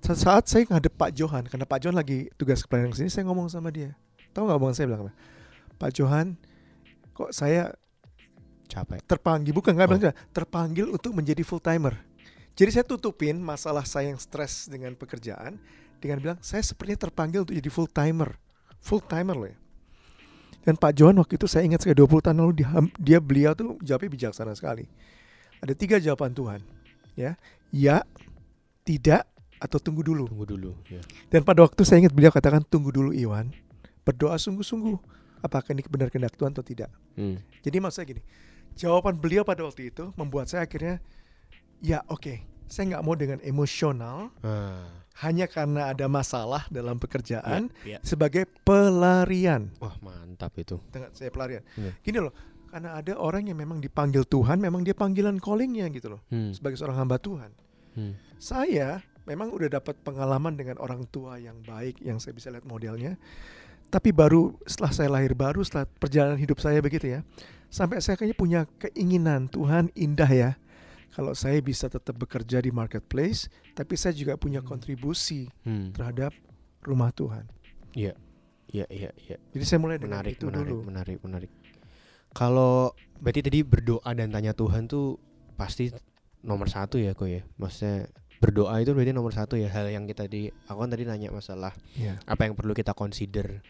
Sa- 0.00 0.16
saat 0.16 0.48
saya 0.48 0.64
ngadep 0.66 0.96
Pak 0.96 1.12
Johan 1.12 1.44
karena 1.46 1.68
Pak 1.68 1.78
Johan 1.78 1.96
lagi 1.96 2.32
tugas 2.34 2.64
pelayanan 2.64 2.96
ke 2.96 3.04
sini 3.04 3.12
saya 3.12 3.28
ngomong 3.28 3.46
sama 3.46 3.68
dia. 3.68 3.92
Tahu 4.32 4.48
nggak 4.48 4.58
omongan 4.58 4.74
saya 4.74 4.86
bilang 4.88 5.02
apa? 5.06 5.12
Pak 5.76 5.90
Johan 5.92 6.26
kok 7.12 7.30
saya 7.30 7.76
capek. 8.64 9.04
terpanggil 9.04 9.52
bukan 9.52 9.76
nggak 9.76 9.84
Oh. 9.84 9.92
bilang 10.00 10.16
terpanggil 10.32 10.86
untuk 10.88 11.12
menjadi 11.12 11.44
full 11.44 11.60
timer 11.60 11.92
jadi 12.56 12.72
saya 12.72 12.84
tutupin 12.88 13.36
masalah 13.36 13.84
saya 13.84 14.08
yang 14.08 14.16
stres 14.16 14.64
dengan 14.64 14.96
pekerjaan 14.96 15.60
dengan 16.00 16.16
bilang 16.16 16.38
saya 16.40 16.64
sepertinya 16.64 17.04
terpanggil 17.04 17.44
untuk 17.44 17.52
jadi 17.52 17.68
full 17.68 17.84
timer 17.84 18.32
full 18.80 19.04
timer 19.04 19.36
loh 19.36 19.48
ya 19.52 19.56
dan 20.62 20.74
Pak 20.74 20.92
Johan 20.94 21.16
waktu 21.16 21.34
itu 21.34 21.46
saya 21.46 21.62
ingat 21.62 21.82
sekali 21.82 21.98
20 21.98 22.22
tahun 22.22 22.36
lalu 22.38 22.52
dia, 22.58 22.68
dia 22.96 23.18
beliau 23.18 23.52
tuh 23.52 23.76
jawabnya 23.80 24.10
bijaksana 24.10 24.52
sekali 24.52 24.86
ada 25.58 25.72
tiga 25.72 25.98
jawaban 25.98 26.30
Tuhan 26.30 26.60
ya 27.14 27.34
ya 27.68 28.02
tidak 28.82 29.26
atau 29.58 29.78
tunggu 29.78 30.02
dulu 30.02 30.26
tunggu 30.26 30.46
dulu 30.48 30.70
ya 30.86 31.02
dan 31.28 31.42
pada 31.42 31.62
waktu 31.62 31.82
saya 31.82 32.02
ingat 32.02 32.10
beliau 32.10 32.30
katakan 32.30 32.62
tunggu 32.62 32.90
dulu 32.90 33.10
Iwan 33.10 33.50
berdoa 34.02 34.34
sungguh-sungguh 34.34 34.98
apakah 35.40 35.70
ini 35.70 35.82
benar 35.84 36.06
kehendak 36.08 36.34
Tuhan 36.34 36.50
atau 36.50 36.62
tidak 36.62 36.90
Hmm. 37.12 37.36
jadi 37.60 37.76
maksud 37.76 37.96
saya 37.98 38.06
gini, 38.08 38.24
jawaban 38.72 39.12
beliau 39.14 39.44
pada 39.44 39.60
waktu 39.60 39.92
itu 39.92 40.16
membuat 40.16 40.48
saya 40.48 40.64
akhirnya, 40.64 40.96
ya 41.78 42.00
oke, 42.08 42.40
saya 42.64 42.88
nggak 42.88 43.04
mau 43.04 43.12
dengan 43.12 43.36
emosional 43.44 44.32
Ah. 44.40 44.88
hanya 45.20 45.44
karena 45.44 45.92
ada 45.92 46.08
masalah 46.08 46.64
dalam 46.66 46.96
pekerjaan 46.96 47.68
Ya, 47.84 47.94
ya. 47.94 47.98
sebagai 48.00 48.48
pelarian. 48.64 49.68
wah 49.76 49.92
mantap 50.32 50.56
itu 50.56 50.80
Dengan 50.88 51.12
saya 51.12 51.28
pelarian. 51.28 51.60
Iya. 51.76 51.92
Gini 52.00 52.18
loh, 52.24 52.32
karena 52.72 52.96
ada 52.96 53.12
orang 53.20 53.44
yang 53.44 53.60
memang 53.60 53.84
dipanggil 53.84 54.24
Tuhan, 54.24 54.56
memang 54.56 54.80
dia 54.80 54.96
panggilan 54.96 55.36
callingnya 55.36 55.92
gitu 55.92 56.16
loh, 56.16 56.20
Hmm. 56.32 56.56
sebagai 56.56 56.80
seorang 56.80 57.04
hamba 57.04 57.20
Tuhan. 57.20 57.52
Hmm. 57.92 58.16
Saya 58.40 59.04
memang 59.28 59.52
udah 59.52 59.68
dapat 59.68 60.00
pengalaman 60.00 60.56
dengan 60.56 60.80
orang 60.80 61.04
tua 61.06 61.36
yang 61.36 61.60
baik, 61.60 62.00
yang 62.00 62.16
saya 62.16 62.32
bisa 62.32 62.48
lihat 62.48 62.64
modelnya. 62.64 63.20
Tapi 63.92 64.08
baru 64.08 64.56
setelah 64.64 64.88
saya 64.88 65.12
lahir 65.12 65.36
baru 65.36 65.60
setelah 65.60 65.84
perjalanan 65.84 66.40
hidup 66.40 66.56
saya 66.56 66.80
begitu 66.80 67.12
ya, 67.12 67.20
sampai 67.68 68.00
saya 68.00 68.16
kayaknya 68.16 68.38
punya 68.40 68.60
keinginan 68.80 69.52
Tuhan 69.52 69.92
indah 69.92 70.32
ya. 70.32 70.50
Kalau 71.12 71.36
saya 71.36 71.60
bisa 71.60 71.92
tetap 71.92 72.16
bekerja 72.16 72.64
di 72.64 72.72
marketplace, 72.72 73.52
tapi 73.76 74.00
saya 74.00 74.16
juga 74.16 74.40
punya 74.40 74.64
Hmm. 74.64 74.68
kontribusi 74.72 75.52
Hmm. 75.60 75.92
terhadap 75.92 76.32
rumah 76.80 77.12
Tuhan. 77.12 77.44
Iya, 77.92 78.16
iya, 78.72 78.86
iya, 78.88 79.10
iya. 79.14 79.36
Jadi 79.52 79.64
saya 79.64 79.78
mulai 79.78 80.00
dengan 80.00 80.24
Menarik, 80.24 80.40
itu 80.40 80.48
menarik, 80.48 80.72
dulu. 80.72 80.80
menarik, 80.88 81.18
menarik. 81.20 81.50
Kalau 82.32 82.96
berarti 83.20 83.40
tadi 83.44 83.60
berdoa 83.60 84.10
dan 84.16 84.32
tanya 84.32 84.56
Tuhan 84.56 84.88
tuh 84.88 85.20
pasti 85.54 85.92
nomor 86.40 86.66
satu 86.66 86.96
ya, 86.96 87.12
kok 87.12 87.28
ya. 87.28 87.44
Maksudnya 87.60 88.08
berdoa 88.40 88.80
itu 88.80 88.96
berarti 88.96 89.12
nomor 89.12 89.36
satu 89.36 89.60
ya. 89.60 89.68
Hal 89.68 89.92
yang 89.92 90.08
kita 90.08 90.24
di, 90.26 90.48
aku 90.66 90.78
kan 90.80 90.90
tadi 90.90 91.04
nanya 91.04 91.28
masalah 91.30 91.76
Ya. 91.94 92.16
apa 92.24 92.48
yang 92.48 92.56
perlu 92.56 92.72
kita 92.72 92.96
consider 92.96 93.60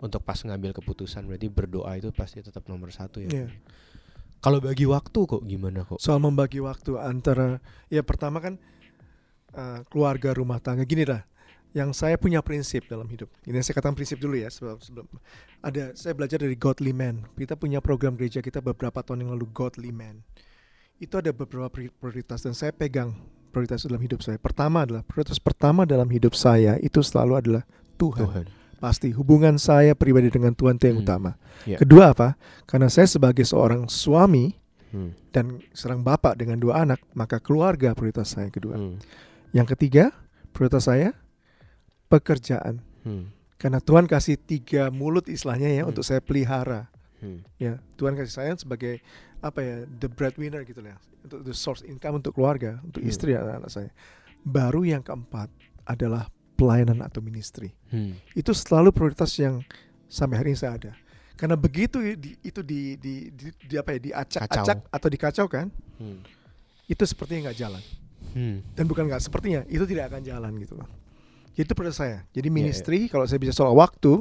untuk 0.00 0.24
pas 0.24 0.40
ngambil 0.40 0.72
keputusan. 0.72 1.28
Berarti 1.28 1.46
berdoa 1.52 1.92
itu 2.00 2.08
pasti 2.16 2.40
tetap 2.40 2.64
nomor 2.72 2.88
satu 2.88 3.20
ya. 3.20 3.28
Iya. 3.28 3.48
Kalau 4.40 4.60
bagi 4.64 4.88
waktu 4.88 5.20
kok 5.28 5.42
gimana 5.44 5.84
kok? 5.84 6.00
Soal 6.00 6.20
membagi 6.20 6.60
waktu 6.64 6.96
antara 6.96 7.60
ya 7.92 8.00
pertama 8.00 8.40
kan 8.40 8.56
uh, 9.52 9.80
keluarga 9.92 10.32
rumah 10.32 10.60
tangga 10.60 10.84
gini 10.88 11.04
lah. 11.04 11.24
Yang 11.76 11.90
saya 11.92 12.16
punya 12.16 12.40
prinsip 12.40 12.88
dalam 12.88 13.04
hidup. 13.04 13.28
Ini 13.44 13.60
saya 13.60 13.76
katakan 13.76 13.92
prinsip 13.92 14.16
dulu 14.16 14.32
ya 14.40 14.48
sebelum, 14.48 14.80
sebelum 14.80 15.04
ada 15.60 15.92
saya 15.92 16.16
belajar 16.16 16.40
dari 16.40 16.56
Godly 16.56 16.96
Man. 16.96 17.28
Kita 17.36 17.52
punya 17.52 17.84
program 17.84 18.16
gereja 18.16 18.40
kita 18.40 18.64
beberapa 18.64 19.04
tahun 19.04 19.28
yang 19.28 19.36
lalu 19.36 19.44
Godly 19.52 19.92
Man. 19.92 20.24
Itu 20.96 21.20
ada 21.20 21.36
beberapa 21.36 21.68
pri- 21.68 21.92
prioritas 21.92 22.40
dan 22.40 22.56
saya 22.56 22.72
pegang 22.72 23.12
prioritas 23.52 23.84
dalam 23.84 24.00
hidup 24.00 24.24
saya. 24.24 24.40
Pertama 24.40 24.88
adalah 24.88 25.04
prioritas 25.04 25.36
pertama 25.36 25.84
dalam 25.84 26.08
hidup 26.08 26.32
saya 26.32 26.80
itu 26.80 27.04
selalu 27.04 27.44
adalah 27.44 27.62
Tuhan. 28.00 28.24
Tuhan. 28.24 28.44
Pasti 28.80 29.12
hubungan 29.12 29.60
saya 29.60 29.92
pribadi 29.92 30.32
dengan 30.32 30.56
Tuhan 30.56 30.80
itu 30.80 30.88
yang 30.88 31.00
Hmm. 31.00 31.06
utama. 31.08 31.30
Ya. 31.68 31.76
Kedua 31.76 32.16
apa? 32.16 32.40
Karena 32.64 32.88
saya 32.88 33.04
sebagai 33.04 33.44
seorang 33.44 33.84
suami 33.92 34.56
Hmm. 34.96 35.12
dan 35.28 35.60
serang 35.76 36.00
bapak 36.00 36.40
dengan 36.40 36.56
dua 36.56 36.88
anak, 36.88 37.04
maka 37.12 37.36
keluarga 37.36 37.92
prioritas 37.92 38.32
saya 38.32 38.48
yang 38.48 38.56
kedua. 38.56 38.74
Hmm. 38.80 38.96
Yang 39.52 39.76
ketiga, 39.76 40.04
prioritas 40.56 40.88
saya 40.88 41.12
pekerjaan. 42.06 42.82
Hmm. 43.02 43.30
Karena 43.56 43.80
Tuhan 43.80 44.04
kasih 44.04 44.36
tiga 44.36 44.92
mulut 44.92 45.26
istilahnya 45.26 45.70
ya 45.70 45.82
Hmm. 45.82 45.90
untuk 45.90 46.04
saya 46.04 46.20
pelihara. 46.20 46.88
Hmm. 47.18 47.40
Ya, 47.56 47.80
Tuhan 47.96 48.12
kasih 48.12 48.34
saya 48.34 48.52
sebagai 48.54 49.00
apa 49.40 49.60
ya, 49.60 49.76
the 49.88 50.06
breadwinner 50.06 50.60
gitu 50.62 50.84
lah, 50.84 51.00
untuk 51.22 51.40
the 51.42 51.54
source 51.54 51.80
income 51.82 52.20
untuk 52.20 52.36
keluarga, 52.36 52.76
untuk 52.84 53.00
Hmm. 53.00 53.08
istri 53.08 53.32
dan 53.32 53.58
anak 53.58 53.72
saya. 53.72 53.90
Baru 54.42 54.84
yang 54.84 55.00
keempat 55.00 55.48
adalah 55.82 56.28
pelayanan 56.54 57.00
atau 57.00 57.20
ministry. 57.20 57.72
Hmm. 57.88 58.16
Itu 58.32 58.52
selalu 58.52 58.92
prioritas 58.92 59.32
yang 59.36 59.64
sampai 60.06 60.36
hari 60.36 60.48
ini 60.52 60.60
saya 60.60 60.76
ada. 60.76 60.92
Karena 61.36 61.52
begitu 61.52 62.00
di- 62.16 62.36
itu 62.40 62.60
di, 62.60 62.96
di, 62.96 63.28
di, 63.28 63.46
di 63.52 63.74
apa 63.76 63.92
ya, 63.92 64.00
diacak-acak 64.02 64.88
atau 64.88 65.08
dikacaukan, 65.08 65.66
Hmm. 65.96 66.20
itu 66.86 67.02
sepertinya 67.02 67.48
nggak 67.50 67.58
jalan. 67.58 67.82
Hmm. 68.26 68.60
dan 68.76 68.84
bukan 68.84 69.08
nggak 69.08 69.22
sepertinya 69.22 69.64
itu 69.64 69.88
tidak 69.88 70.12
akan 70.12 70.20
jalan 70.20 70.52
gitu 70.60 70.76
loh 70.76 70.84
itu 71.58 71.72
prioritas 71.72 71.98
saya 71.98 72.18
jadi 72.30 72.46
Iya, 72.46 72.54
ministry 72.54 73.08
kalau 73.08 73.24
saya 73.24 73.36
bisa 73.36 73.52
soal 73.52 73.72
waktu 73.72 74.20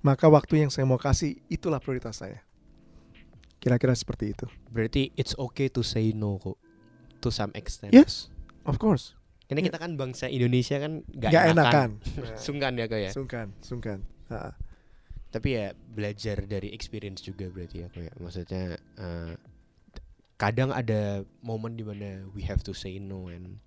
maka 0.00 0.28
waktu 0.28 0.60
yang 0.60 0.68
saya 0.68 0.84
mau 0.84 0.96
kasih 0.96 1.40
itulah 1.46 1.80
prioritas 1.80 2.18
saya 2.18 2.44
kira-kira 3.56 3.92
seperti 3.92 4.30
itu 4.30 4.44
Berarti 4.68 5.08
it's 5.14 5.32
okay 5.34 5.66
to 5.66 5.80
say 5.80 6.12
no 6.12 6.36
kok 6.36 6.60
to 7.18 7.28
some 7.28 7.48
extent. 7.54 7.90
yes 7.90 8.28
of 8.62 8.76
course 8.76 9.16
Ini 9.46 9.60
Iya. 9.60 9.66
kita 9.66 9.78
kan 9.78 9.92
bangsa 9.94 10.24
Indonesia 10.26 10.76
kan 10.78 11.00
gak, 11.10 11.30
nggak 11.30 11.44
enakan. 11.50 11.90
enakan 12.00 12.36
Sungkan 12.44 12.72
ya 12.74 12.84
kok 12.86 12.96
ya. 12.98 13.10
sungkan 13.10 13.46
sungkan 13.58 14.00
Ha. 14.24 14.56
Tapi 15.28 15.48
ya 15.52 15.66
belajar 15.74 16.40
dari 16.42 16.70
experience 16.70 17.20
juga 17.20 17.44
berarti 17.46 17.76
ya 17.78 17.86
kok 17.86 18.00
ya. 18.00 18.12
Maksudnya 18.16 18.64
eh, 18.78 19.34
kadang 20.34 20.70
ada 20.70 21.22
momen 21.40 21.72
di 21.72 21.82
mana 21.82 22.24
we 22.30 22.40
have 22.40 22.60
to 22.60 22.72
say 22.72 22.96
no 22.96 23.28
and 23.28 23.60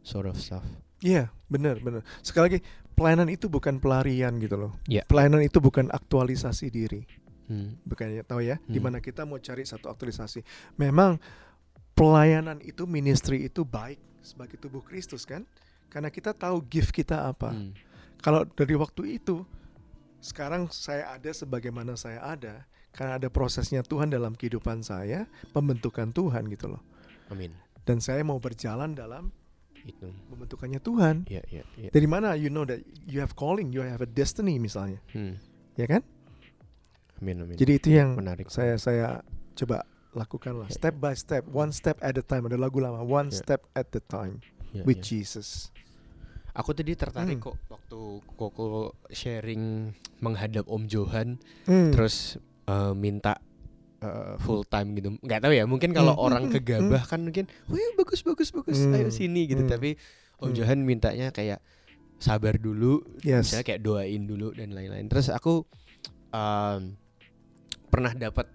sort 0.00 0.24
of 0.24 0.36
stuff. 0.36 0.62
Iya, 1.04 1.28
benar, 1.48 1.80
benar. 1.84 2.02
Sekali 2.24 2.44
lagi, 2.48 2.58
pelayanan 2.96 3.28
itu 3.28 3.52
bukan 3.52 3.76
pelarian 3.76 4.40
gitu 4.40 4.56
loh. 4.56 4.72
Iya. 4.88 5.04
Pelayanan 5.04 5.44
itu 5.44 5.60
bukan 5.60 5.92
aktualisasi 5.92 6.72
diri. 6.72 7.04
Hmm. 7.46 7.78
Bukannya 7.86 8.26
tahu 8.26 8.42
ya, 8.42 8.56
Hmm. 8.58 8.72
di 8.72 8.80
mana 8.82 8.98
kita 8.98 9.22
mau 9.28 9.38
cari 9.38 9.62
satu 9.62 9.86
aktualisasi. 9.92 10.42
Memang 10.80 11.20
pelayanan 11.94 12.58
itu, 12.64 12.88
ministry 12.88 13.46
itu 13.46 13.62
baik 13.62 14.00
sebagai 14.24 14.58
tubuh 14.58 14.82
Kristus 14.82 15.22
kan? 15.22 15.46
Karena 15.86 16.10
kita 16.10 16.34
tahu 16.34 16.64
gift 16.66 16.90
kita 16.90 17.30
apa. 17.30 17.54
Hmm. 17.54 17.76
Kalau 18.18 18.42
dari 18.48 18.74
waktu 18.74 19.22
itu, 19.22 19.46
sekarang 20.18 20.66
saya 20.74 21.14
ada 21.14 21.30
sebagaimana 21.30 21.94
saya 21.94 22.18
ada, 22.24 22.66
karena 22.90 23.20
ada 23.20 23.28
prosesnya 23.30 23.84
Tuhan 23.86 24.10
dalam 24.10 24.34
kehidupan 24.34 24.82
saya, 24.82 25.28
pembentukan 25.54 26.10
Tuhan 26.10 26.50
gitu 26.50 26.74
loh. 26.74 26.82
Amin. 27.30 27.54
Dan 27.86 28.02
saya 28.02 28.26
mau 28.26 28.42
berjalan 28.42 28.96
dalam 28.98 29.30
Itu. 29.86 30.10
pembentukannya 30.26 30.78
Tuhan. 30.78 31.16
Ya, 31.26 31.40
ya, 31.46 31.62
ya. 31.76 31.88
Dari 31.88 32.04
mana 32.04 32.34
you 32.34 32.50
know 32.50 32.62
that 32.62 32.82
you 33.06 33.18
have 33.18 33.32
calling, 33.32 33.70
you 33.70 33.80
have 33.80 34.02
a 34.02 34.08
destiny 34.08 34.58
misalnya, 34.58 34.98
Hmm. 35.10 35.38
ya 35.74 35.86
kan? 35.86 36.02
Amin, 37.16 37.40
amin. 37.40 37.54
Jadi 37.54 37.72
itu 37.72 37.88
yang 37.92 38.12
menarik. 38.14 38.50
saya 38.50 38.76
saya 38.76 39.22
coba 39.54 39.86
lakukan 40.12 40.52
lah, 40.56 40.68
Ya, 40.68 40.74
step 40.74 40.94
by 40.96 41.14
step, 41.14 41.46
one 41.46 41.70
step 41.70 41.96
at 42.00 42.12
a 42.12 42.20
time. 42.20 42.44
Ada 42.44 42.56
lagu 42.56 42.76
lama, 42.76 43.00
one 43.00 43.30
Ya. 43.30 43.38
step 43.38 43.64
at 43.72 43.88
a 43.90 44.02
time 44.02 44.42
Ya, 44.72 44.82
with 44.82 45.00
ya. 45.00 45.22
Jesus. 45.22 45.70
Aku 46.50 46.72
tadi 46.72 46.92
tertarik 46.92 47.36
Hmm. 47.36 47.46
kok 47.46 47.56
waktu 47.68 48.00
Koko 48.32 48.66
sharing 49.08 49.92
menghadap 50.18 50.64
Om 50.66 50.88
Johan 50.88 51.36
Hmm. 51.64 51.92
terus 51.92 52.40
eh, 52.64 52.92
minta 52.92 53.38
eh, 54.06 54.34
full 54.38 54.62
time 54.64 54.94
gitu. 54.94 55.08
Nggak 55.18 55.40
tahu 55.42 55.52
ya, 55.52 55.64
mungkin 55.64 55.90
kalau 55.90 56.14
Hmm, 56.14 56.26
orang 56.26 56.44
hmm, 56.46 56.54
kegabah 56.54 57.02
kan 57.04 57.20
mungkin, 57.20 57.44
"Wih, 57.66 57.94
bagus 57.94 58.22
bagus 58.22 58.48
bagus, 58.50 58.78
Hmm, 58.80 58.94
ayo 58.94 59.08
sini" 59.10 59.46
gitu. 59.46 59.62
hmm, 59.62 59.70
Tapi 59.70 59.98
Om 60.36 60.52
hmm. 60.52 60.56
Johan 60.56 60.80
mintanya 60.80 61.28
kayak 61.30 61.58
sabar 62.16 62.56
dulu, 62.56 63.00
Yes. 63.20 63.50
misalnya 63.50 63.66
kayak 63.66 63.82
doain 63.82 64.22
dulu 64.24 64.52
dan 64.52 64.72
lain-lain. 64.72 65.06
Terus 65.06 65.28
aku 65.28 65.64
em, 66.30 66.96
pernah 67.88 68.12
dapat 68.12 68.46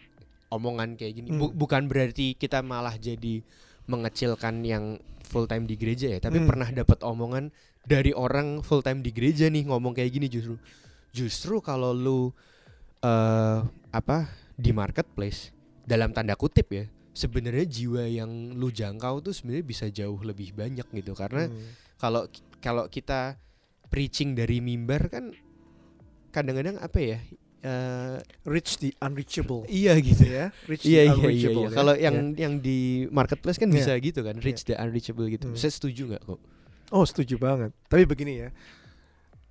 omongan 0.49 0.95
kayak 0.95 1.13
gini. 1.15 1.29
Hmm. 1.31 1.51
bukan 1.51 1.87
berarti 1.87 2.35
kita 2.35 2.61
malah 2.61 2.95
jadi 2.95 3.41
mengecilkan 3.85 4.61
yang 4.61 4.99
full 5.23 5.47
time 5.47 5.63
di 5.63 5.75
gereja 5.75 6.11
ya, 6.11 6.19
tapi 6.19 6.43
Hmm. 6.43 6.47
pernah 6.47 6.67
dapat 6.69 6.99
omongan 7.01 7.49
dari 7.81 8.11
orang 8.11 8.61
full 8.61 8.83
time 8.83 8.99
di 8.99 9.09
gereja 9.09 9.47
nih 9.47 9.65
ngomong 9.65 9.95
kayak 9.95 10.11
gini 10.11 10.27
justru. 10.27 10.59
Justru 11.09 11.59
kalau 11.59 11.91
lu 11.91 12.29
eh 13.01 13.59
apa 13.91 14.29
di 14.61 14.71
marketplace 14.71 15.49
dalam 15.81 16.13
tanda 16.13 16.33
kutip 16.33 16.69
ya, 16.69 16.85
sebenarnya 17.11 17.65
jiwa 17.65 18.05
yang 18.05 18.29
lu 18.53 18.69
jangkau 18.69 19.19
tuh 19.19 19.33
sebenarnya 19.33 19.65
bisa 19.65 19.85
jauh 19.89 20.21
lebih 20.21 20.53
banyak 20.53 20.85
gitu 20.85 21.11
karena 21.11 21.49
Hmm. 21.49 21.57
kalau 21.97 22.29
kalau 22.57 22.85
kita 22.85 23.35
preaching 23.89 24.31
dari 24.31 24.61
mimbar 24.61 25.09
kan 25.09 25.33
kadang-kadang 26.29 26.77
apa 26.77 26.97
ya 26.97 27.19
eh, 27.61 28.17
reach 28.43 28.77
the 28.77 28.89
unreachable. 28.97 29.61
iya 29.67 29.93
gitu 29.99 30.23
ya, 30.23 30.49
reach 30.65 30.81
iya 30.81 31.05
iya 31.05 31.13
the 31.13 31.13
iya, 31.13 31.13
unreachable. 31.19 31.61
iya. 31.61 31.69
ya. 31.69 31.75
kalau 31.75 31.93
Ya. 31.93 32.01
yang 32.01 32.15
yang 32.33 32.53
di 32.57 32.79
marketplace 33.07 33.57
kan 33.57 33.67
Iya. 33.67 33.75
bisa 33.75 33.91
gitu 33.99 34.19
kan 34.21 34.35
reach 34.39 34.63
the 34.63 34.73
unreachable 34.73 35.27
gitu 35.27 35.45
Hmm. 35.45 35.57
saya 35.57 35.69
setuju 35.69 36.05
nggak 36.07 36.23
kok 36.23 36.41
Oh 36.91 37.07
setuju 37.07 37.39
banget. 37.39 37.71
Tapi 37.87 38.03
begini 38.03 38.43
ya, 38.43 38.49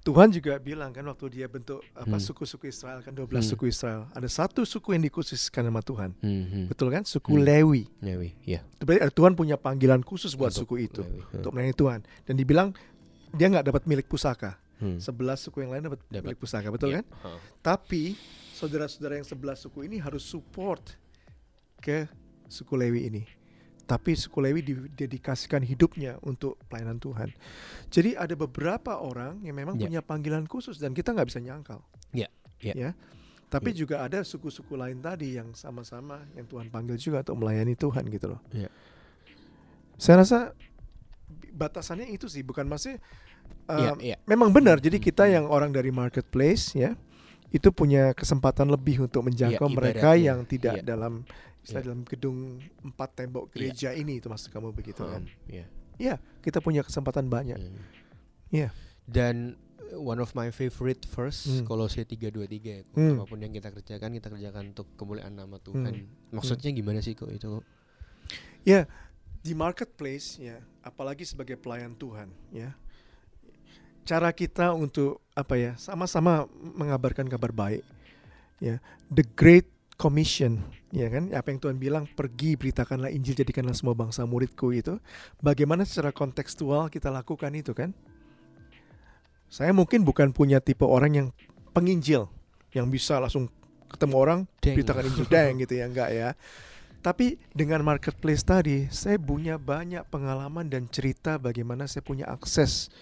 Tuhan 0.01 0.29
juga 0.31 0.57
bilang 0.57 0.91
kan 0.91 1.05
waktu 1.05 1.29
dia 1.31 1.45
bentuk 1.45 1.85
apa 1.93 2.09
Hmm. 2.09 2.17
suku-suku 2.19 2.67
Israel 2.67 3.01
kan 3.01 3.13
12 3.13 3.29
Hmm. 3.39 3.51
suku 3.51 3.65
Israel. 3.67 4.09
Ada 4.11 4.29
satu 4.29 4.65
suku 4.65 4.91
yang 4.91 5.03
dikhususkan 5.03 5.61
sama 5.63 5.81
Tuhan. 5.81 6.17
hmm, 6.17 6.45
hmm. 6.47 6.65
Betul 6.67 6.89
kan? 6.89 7.05
Suku 7.05 7.35
Hmm. 7.35 7.45
Lewi. 7.45 7.85
ya 8.01 8.17
wi 8.17 8.33
ya 8.43 8.61
ada 8.81 9.11
Tuhan 9.11 9.33
punya 9.35 9.55
panggilan 9.55 10.01
khusus 10.01 10.33
buat 10.33 10.51
Untuk 10.51 10.65
suku 10.67 10.75
itu 10.83 11.03
Lewi. 11.03 11.21
Hmm. 11.21 11.37
untuk 11.37 11.51
melayani 11.53 11.77
Tuhan. 11.77 12.01
Dan 12.25 12.35
dibilang 12.35 12.69
dia 13.31 13.47
nggak 13.47 13.67
dapat 13.67 13.83
milik 13.85 14.07
pusaka. 14.07 14.57
Hmm. 14.77 14.97
Sebelas 14.97 15.39
suku 15.39 15.61
yang 15.61 15.71
lain 15.71 15.85
dapat 15.85 16.01
Dapat. 16.03 16.25
milik 16.25 16.39
pusaka, 16.39 16.73
betul 16.73 16.89
Iya. 16.89 16.97
kan? 16.97 17.05
Heeh. 17.21 17.41
Tapi 17.61 18.03
saudara-saudara 18.55 19.15
yang 19.15 19.29
sebelas 19.29 19.61
suku 19.61 19.85
ini 19.85 20.01
harus 20.01 20.25
support 20.25 20.97
ke 21.79 22.09
suku 22.47 22.73
Lewi 22.75 23.05
ini. 23.07 23.23
Tapi 23.91 24.15
suku 24.15 24.39
Lewi 24.39 24.63
didedikasikan 24.63 25.67
hidupnya 25.67 26.15
untuk 26.23 26.55
pelayanan 26.71 27.03
Tuhan. 27.03 27.35
Jadi 27.91 28.15
ada 28.15 28.39
beberapa 28.39 29.03
orang 29.03 29.43
yang 29.43 29.59
memang 29.59 29.75
Ya. 29.75 29.91
punya 29.91 30.01
panggilan 30.01 30.47
khusus 30.47 30.79
dan 30.79 30.95
kita 30.95 31.11
nggak 31.11 31.27
bisa 31.27 31.43
nyangkal. 31.43 31.83
Ya, 32.15 32.31
ya. 32.63 32.75
Ya. 32.79 32.91
Tapi 33.51 33.75
Ya. 33.75 33.83
juga 33.83 34.07
ada 34.07 34.23
suku-suku 34.23 34.79
lain 34.79 35.03
tadi 35.03 35.35
yang 35.35 35.51
sama-sama 35.59 36.23
yang 36.39 36.47
Tuhan 36.47 36.71
panggil 36.71 36.95
juga 36.95 37.27
untuk 37.27 37.43
melayani 37.43 37.75
Tuhan 37.75 38.07
gitu 38.07 38.31
loh. 38.31 38.41
Ya. 38.55 38.71
Saya 39.99 40.23
rasa 40.23 40.55
batasannya 41.51 42.09
itu 42.09 42.31
sih 42.31 42.41
bukan 42.41 42.65
masih 42.65 43.03
Iya, 43.67 43.91
um, 43.95 43.99
iya. 43.99 44.17
memang 44.25 44.55
benar. 44.55 44.79
Jadi 44.79 44.99
Hmm, 44.99 45.07
kita 45.11 45.25
hmm. 45.27 45.35
yang 45.35 45.45
orang 45.51 45.71
dari 45.71 45.91
marketplace 45.91 46.75
ya 46.75 46.95
itu 47.51 47.75
punya 47.75 48.15
kesempatan 48.15 48.71
lebih 48.71 49.11
untuk 49.11 49.27
menjangkau 49.27 49.67
Iya, 49.67 49.75
mereka 49.75 50.09
ibaratnya. 50.15 50.27
yang 50.31 50.39
tidak 50.47 50.75
Iya. 50.79 50.87
dalam 50.87 51.27
istilah 51.61 51.81
Iya. 51.81 51.87
dalam 51.87 52.03
gedung 52.05 52.39
empat 52.81 53.11
tembok 53.15 53.45
Iya. 53.47 53.53
gereja 53.53 53.89
ini 53.93 54.19
itu 54.19 54.27
maksud 54.27 54.49
kamu 54.49 54.73
begitu 54.73 55.03
kan? 55.03 55.25
Iya. 55.47 55.67
Iya, 56.01 56.15
kita 56.41 56.59
punya 56.59 56.81
kesempatan 56.81 57.29
banyak. 57.29 57.61
Hmm. 57.61 57.77
Iya. 58.49 58.73
Dan 59.05 59.61
uh, 59.93 60.01
one 60.01 60.17
of 60.17 60.33
my 60.33 60.49
favorite 60.49 61.05
verse 61.05 61.45
Hmm. 61.45 61.69
Kolose 61.69 62.01
323 62.03 62.73
ya. 62.73 62.83
Hmm. 62.93 63.21
Apa 63.21 63.29
pun 63.29 63.39
yang 63.39 63.53
kita 63.53 63.69
kerjakan 63.71 64.17
kita 64.17 64.29
kerjakan 64.29 64.73
untuk 64.73 64.89
kemuliaan 64.97 65.35
nama 65.35 65.61
Tuhan. 65.61 65.93
Hmm. 65.93 66.09
Maksudnya 66.33 66.73
gimana 66.73 66.99
sih 66.99 67.13
kok 67.13 67.29
itu? 67.29 67.61
Ya, 68.63 68.89
di 69.41 69.53
marketplace 69.53 70.37
ya, 70.37 70.61
apalagi 70.81 71.25
sebagai 71.25 71.57
pelayan 71.57 71.93
Tuhan 71.93 72.29
ya. 72.51 72.73
Cara 74.03 74.33
kita 74.33 74.73
untuk 74.73 75.21
apa 75.33 75.55
ya, 75.55 75.73
sama-sama 75.77 76.49
mengabarkan 76.51 77.29
kabar 77.29 77.53
baik. 77.53 77.85
Ya, 78.59 78.81
the 79.09 79.25
great 79.25 79.69
commission, 80.01 80.65
ya 80.89 81.13
kan? 81.13 81.29
Apa 81.37 81.53
yang 81.53 81.61
Tuhan 81.61 81.77
bilang, 81.77 82.09
pergi 82.09 82.57
beritakanlah 82.57 83.13
Injil 83.13 83.37
jadikanlah 83.37 83.77
semua 83.77 83.93
bangsa 83.93 84.25
muridku 84.25 84.73
itu. 84.73 84.97
Bagaimana 85.45 85.85
secara 85.85 86.09
kontekstual 86.09 86.89
kita 86.89 87.13
lakukan 87.13 87.53
itu 87.53 87.77
kan? 87.77 87.93
Saya 89.53 89.77
mungkin 89.77 90.01
bukan 90.09 90.33
punya 90.33 90.57
tipe 90.65 90.89
orang 90.89 91.13
yang 91.13 91.29
penginjil 91.77 92.33
yang 92.73 92.89
bisa 92.89 93.21
langsung 93.21 93.53
ketemu 93.93 94.15
orang 94.17 94.41
Deng. 94.63 94.79
beritakan 94.79 95.05
Injil 95.11 95.27
deng 95.27 95.53
gitu 95.61 95.75
ya 95.77 95.85
enggak 95.91 96.11
ya. 96.15 96.29
Tapi 97.01 97.37
dengan 97.53 97.85
marketplace 97.85 98.45
tadi, 98.45 98.89
saya 98.89 99.21
punya 99.21 99.57
banyak 99.57 100.05
pengalaman 100.09 100.69
dan 100.69 100.89
cerita 100.89 101.37
bagaimana 101.37 101.89
saya 101.89 102.05
punya 102.05 102.29
akses 102.29 102.93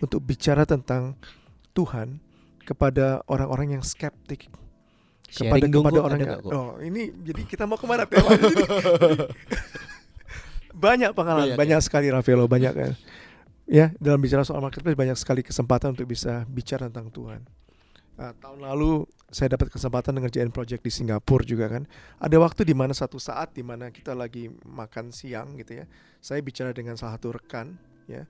untuk 0.00 0.24
bicara 0.24 0.68
tentang 0.68 1.16
Tuhan 1.72 2.20
kepada 2.68 3.24
orang-orang 3.28 3.80
yang 3.80 3.84
skeptik, 3.84 4.52
kepada 5.26 5.66
Sharing 5.66 5.72
dong 5.74 5.84
kepada 5.84 6.00
orang 6.02 6.18
ada 6.22 6.26
yang 6.38 6.54
oh 6.54 6.70
ini 6.80 7.02
jadi 7.10 7.42
kita 7.44 7.64
mau 7.66 7.76
ke 7.76 7.86
mana 7.86 8.06
tema 8.06 8.30
banyak 10.76 11.10
pengalaman, 11.16 11.56
Banyak 11.56 11.58
banyak, 11.58 11.80
ya? 11.80 11.84
sekali 11.84 12.06
Rafaelo, 12.12 12.44
banyak 12.44 12.74
kan. 12.76 12.92
Ya, 13.66 13.90
dalam 13.98 14.20
bicara 14.22 14.46
soal 14.46 14.62
marketplace 14.62 14.94
banyak 14.94 15.16
sekali 15.18 15.42
kesempatan 15.42 15.96
untuk 15.96 16.06
bisa 16.06 16.44
bicara 16.46 16.86
tentang 16.86 17.10
Tuhan. 17.10 17.40
Nah, 18.16 18.32
tahun 18.38 18.62
lalu 18.62 19.04
saya 19.28 19.58
dapat 19.58 19.68
kesempatan 19.74 20.16
ngerjain 20.22 20.52
project 20.54 20.86
di 20.86 20.92
Singapura 20.92 21.42
juga 21.42 21.66
kan. 21.66 21.82
Ada 22.22 22.36
waktu 22.38 22.62
di 22.62 22.76
mana 22.76 22.94
satu 22.94 23.18
saat 23.18 23.52
di 23.56 23.66
mana 23.66 23.90
kita 23.90 24.14
lagi 24.14 24.52
makan 24.62 25.10
siang 25.10 25.58
gitu 25.58 25.82
ya. 25.82 25.84
Saya 26.22 26.40
bicara 26.40 26.70
dengan 26.70 26.94
salah 26.94 27.18
satu 27.18 27.34
rekan 27.34 27.74
ya. 28.06 28.24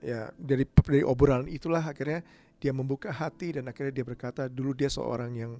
Ya, 0.00 0.28
dari 0.36 0.64
dari 0.68 1.00
obrolan 1.04 1.48
itulah 1.48 1.80
akhirnya 1.80 2.20
dia 2.60 2.72
membuka 2.72 3.12
hati 3.12 3.60
dan 3.60 3.68
akhirnya 3.68 3.92
dia 3.92 4.04
berkata 4.04 4.48
dulu 4.48 4.72
dia 4.72 4.88
seorang 4.88 5.32
yang 5.36 5.52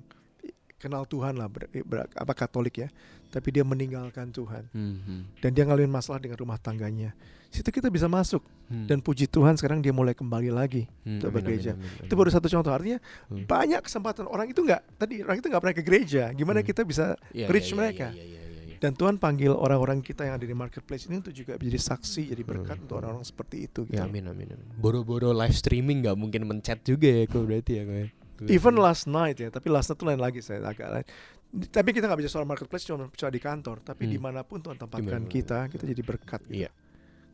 kenal 0.76 1.04
Tuhan 1.04 1.34
lah 1.34 1.46
ber, 1.46 1.64
ber- 1.82 2.08
apa 2.08 2.32
Katolik 2.32 2.76
ya. 2.78 2.88
Tapi 3.26 3.50
dia 3.50 3.62
meninggalkan 3.62 4.30
Tuhan 4.30 4.70
Hmm, 4.70 4.96
hmm, 4.98 5.22
dan 5.40 5.50
dia 5.50 5.62
ngalamin 5.62 5.90
masalah 5.90 6.16
dengan 6.16 6.36
rumah 6.36 6.56
tangganya. 6.56 7.10
Situ 7.46 7.68
kita 7.70 7.88
bisa 7.88 8.06
masuk 8.06 8.40
hmm. 8.66 8.86
dan 8.86 8.98
puji 8.98 9.26
Tuhan 9.26 9.54
sekarang 9.54 9.78
dia 9.78 9.90
mulai 9.90 10.12
kembali 10.12 10.48
lagi 10.48 10.86
Hmm, 11.02 11.18
untuk 11.18 11.30
amin, 11.30 11.36
bergereja. 11.36 11.72
amin, 11.72 11.84
amin, 11.84 12.04
itu 12.04 12.14
baru 12.14 12.28
satu 12.28 12.46
contoh 12.46 12.70
artinya 12.70 12.98
Hmm. 13.26 13.44
banyak 13.44 13.80
kesempatan 13.80 14.24
orang 14.24 14.46
itu 14.46 14.60
nggak 14.60 14.80
tadi 14.94 15.20
orang 15.20 15.36
itu 15.36 15.46
nggak 15.46 15.60
pernah 15.60 15.74
ke 15.74 15.82
gereja 15.82 16.22
gimana 16.32 16.58
Hmm. 16.58 16.66
kita 16.66 16.82
bisa 16.82 17.18
Iya, 17.30 17.46
reach 17.46 17.70
iya, 17.70 17.76
mereka. 17.76 18.06
iya, 18.10 18.18
iya, 18.18 18.42
iya, 18.44 18.62
iya. 18.66 18.76
dan 18.76 18.92
Tuhan 18.92 19.16
panggil 19.16 19.50
orang-orang 19.50 20.00
kita 20.00 20.22
yang 20.22 20.36
ada 20.36 20.44
di 20.44 20.52
marketplace 20.52 21.06
ini 21.06 21.18
untuk 21.18 21.32
juga 21.32 21.56
menjadi 21.56 21.80
saksi 21.82 22.22
jadi 22.28 22.42
berkat 22.42 22.76
Hmm. 22.76 22.84
untuk 22.84 22.96
orang-orang 22.96 23.24
seperti 23.24 23.56
itu 23.64 23.80
gitu. 23.84 23.96
Ya 23.96 24.04
amin 24.04 24.26
amin 24.26 24.48
amin. 24.50 24.66
Boro-boro 24.76 25.32
live 25.32 25.52
streaming 25.52 26.04
nggak 26.04 26.14
mungkin 26.14 26.44
mencet 26.44 26.84
juga 26.84 27.08
ya 27.10 27.24
kok 27.24 27.40
berarti 27.42 27.72
ya 27.74 27.84
kok. 27.84 28.25
Ya? 28.44 28.48
even 28.52 28.74
last 28.76 29.06
night 29.06 29.36
ya 29.36 29.48
tapi 29.48 29.68
last 29.68 29.88
night 29.88 29.98
itu 29.98 30.04
lain 30.04 30.20
lagi 30.20 30.40
saya 30.40 30.60
agak 30.60 30.88
lain 30.90 31.06
tapi 31.72 31.88
kita 31.90 32.04
nggak 32.04 32.20
bisa 32.20 32.30
soal 32.30 32.44
marketplace 32.44 32.84
cuma 32.84 33.08
cuma 33.08 33.30
di 33.32 33.40
kantor 33.40 33.80
tapi 33.80 34.04
Hmm. 34.04 34.12
di 34.12 34.18
mana 34.20 34.40
pun 34.44 34.60
Tuhan 34.60 34.76
tempatkan 34.76 35.00
Di 35.00 35.08
mana-mana. 35.08 35.32
kita 35.32 35.58
kita 35.72 35.84
jadi 35.88 36.02
berkat 36.04 36.40
gitu. 36.46 36.66
Iya. 36.66 36.70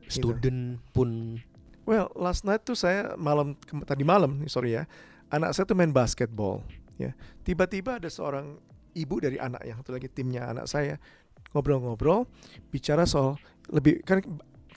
Student 0.06 0.78
pun 0.92 1.40
Well, 1.82 2.14
last 2.14 2.46
night 2.46 2.62
tuh 2.62 2.78
saya 2.78 3.18
malam 3.18 3.58
tadi 3.82 4.06
malam 4.06 4.38
nih 4.38 4.46
sorry 4.46 4.78
ya, 4.78 4.86
anak 5.34 5.50
saya 5.50 5.66
tuh 5.66 5.74
main 5.74 5.90
basketball. 5.90 6.62
Ya, 6.94 7.10
tiba-tiba 7.42 7.98
ada 7.98 8.06
seorang 8.06 8.54
ibu 8.94 9.18
dari 9.18 9.34
anak 9.42 9.66
yang 9.66 9.82
satu 9.82 9.90
lagi 9.90 10.06
timnya 10.06 10.46
anak 10.46 10.70
saya 10.70 11.02
ngobrol-ngobrol, 11.50 12.30
bicara 12.70 13.02
soal 13.02 13.34
lebih 13.66 13.98
kan 14.06 14.22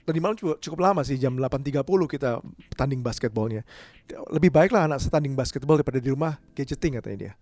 tadi 0.06 0.22
malam 0.22 0.38
cukup, 0.38 0.62
cukup 0.62 0.78
lama 0.78 1.02
sih 1.02 1.18
jam 1.18 1.34
8.30 1.34 1.82
kita 2.06 2.38
tanding 2.78 3.02
basketballnya. 3.02 3.66
Lebih 4.30 4.54
baiklah 4.54 4.86
anak 4.86 5.02
saya 5.02 5.18
tanding 5.18 5.34
basketball 5.34 5.74
daripada 5.74 5.98
di 5.98 6.08
rumah 6.14 6.38
gadgeting 6.54 7.02
katanya 7.02 7.18
dia. 7.18 7.32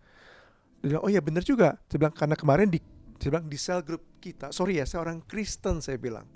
Dia 0.81 0.87
bilang, 0.97 1.03
oh 1.05 1.11
ya 1.13 1.21
bener 1.21 1.45
juga. 1.45 1.77
Saya 1.93 1.99
bilang 2.01 2.15
karena 2.17 2.37
kemarin 2.37 2.69
di 2.73 2.81
saya 3.21 3.31
bilang 3.37 3.47
di 3.47 3.59
sel 3.61 3.81
grup 3.85 4.03
kita, 4.19 4.51
sorry 4.51 4.81
ya 4.81 4.85
saya 4.89 5.05
orang 5.05 5.21
Kristen 5.29 5.85
saya 5.85 6.01
bilang. 6.01 6.27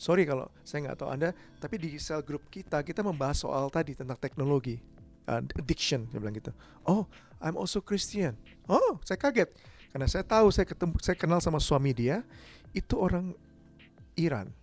Sorry 0.00 0.24
kalau 0.24 0.48
saya 0.64 0.88
nggak 0.88 0.96
tahu 1.00 1.08
anda, 1.12 1.36
tapi 1.60 1.76
di 1.76 1.96
sel 2.00 2.24
grup 2.24 2.48
kita 2.48 2.80
kita 2.80 3.04
membahas 3.04 3.44
soal 3.44 3.68
tadi 3.68 3.92
tentang 3.92 4.16
teknologi, 4.16 4.80
uh, 5.28 5.44
addiction, 5.60 6.08
saya 6.08 6.20
bilang 6.20 6.36
gitu. 6.36 6.52
Oh, 6.88 7.04
I'm 7.40 7.56
also 7.56 7.84
Christian. 7.84 8.36
Oh, 8.68 8.96
saya 9.04 9.20
kaget 9.20 9.52
karena 9.90 10.06
saya 10.06 10.22
tahu 10.22 10.54
saya 10.54 10.64
ketemu, 10.64 10.94
saya 11.02 11.16
kenal 11.18 11.42
sama 11.42 11.58
suami 11.58 11.90
dia 11.90 12.22
itu 12.70 12.94
orang 12.94 13.34
Iran. 14.14 14.54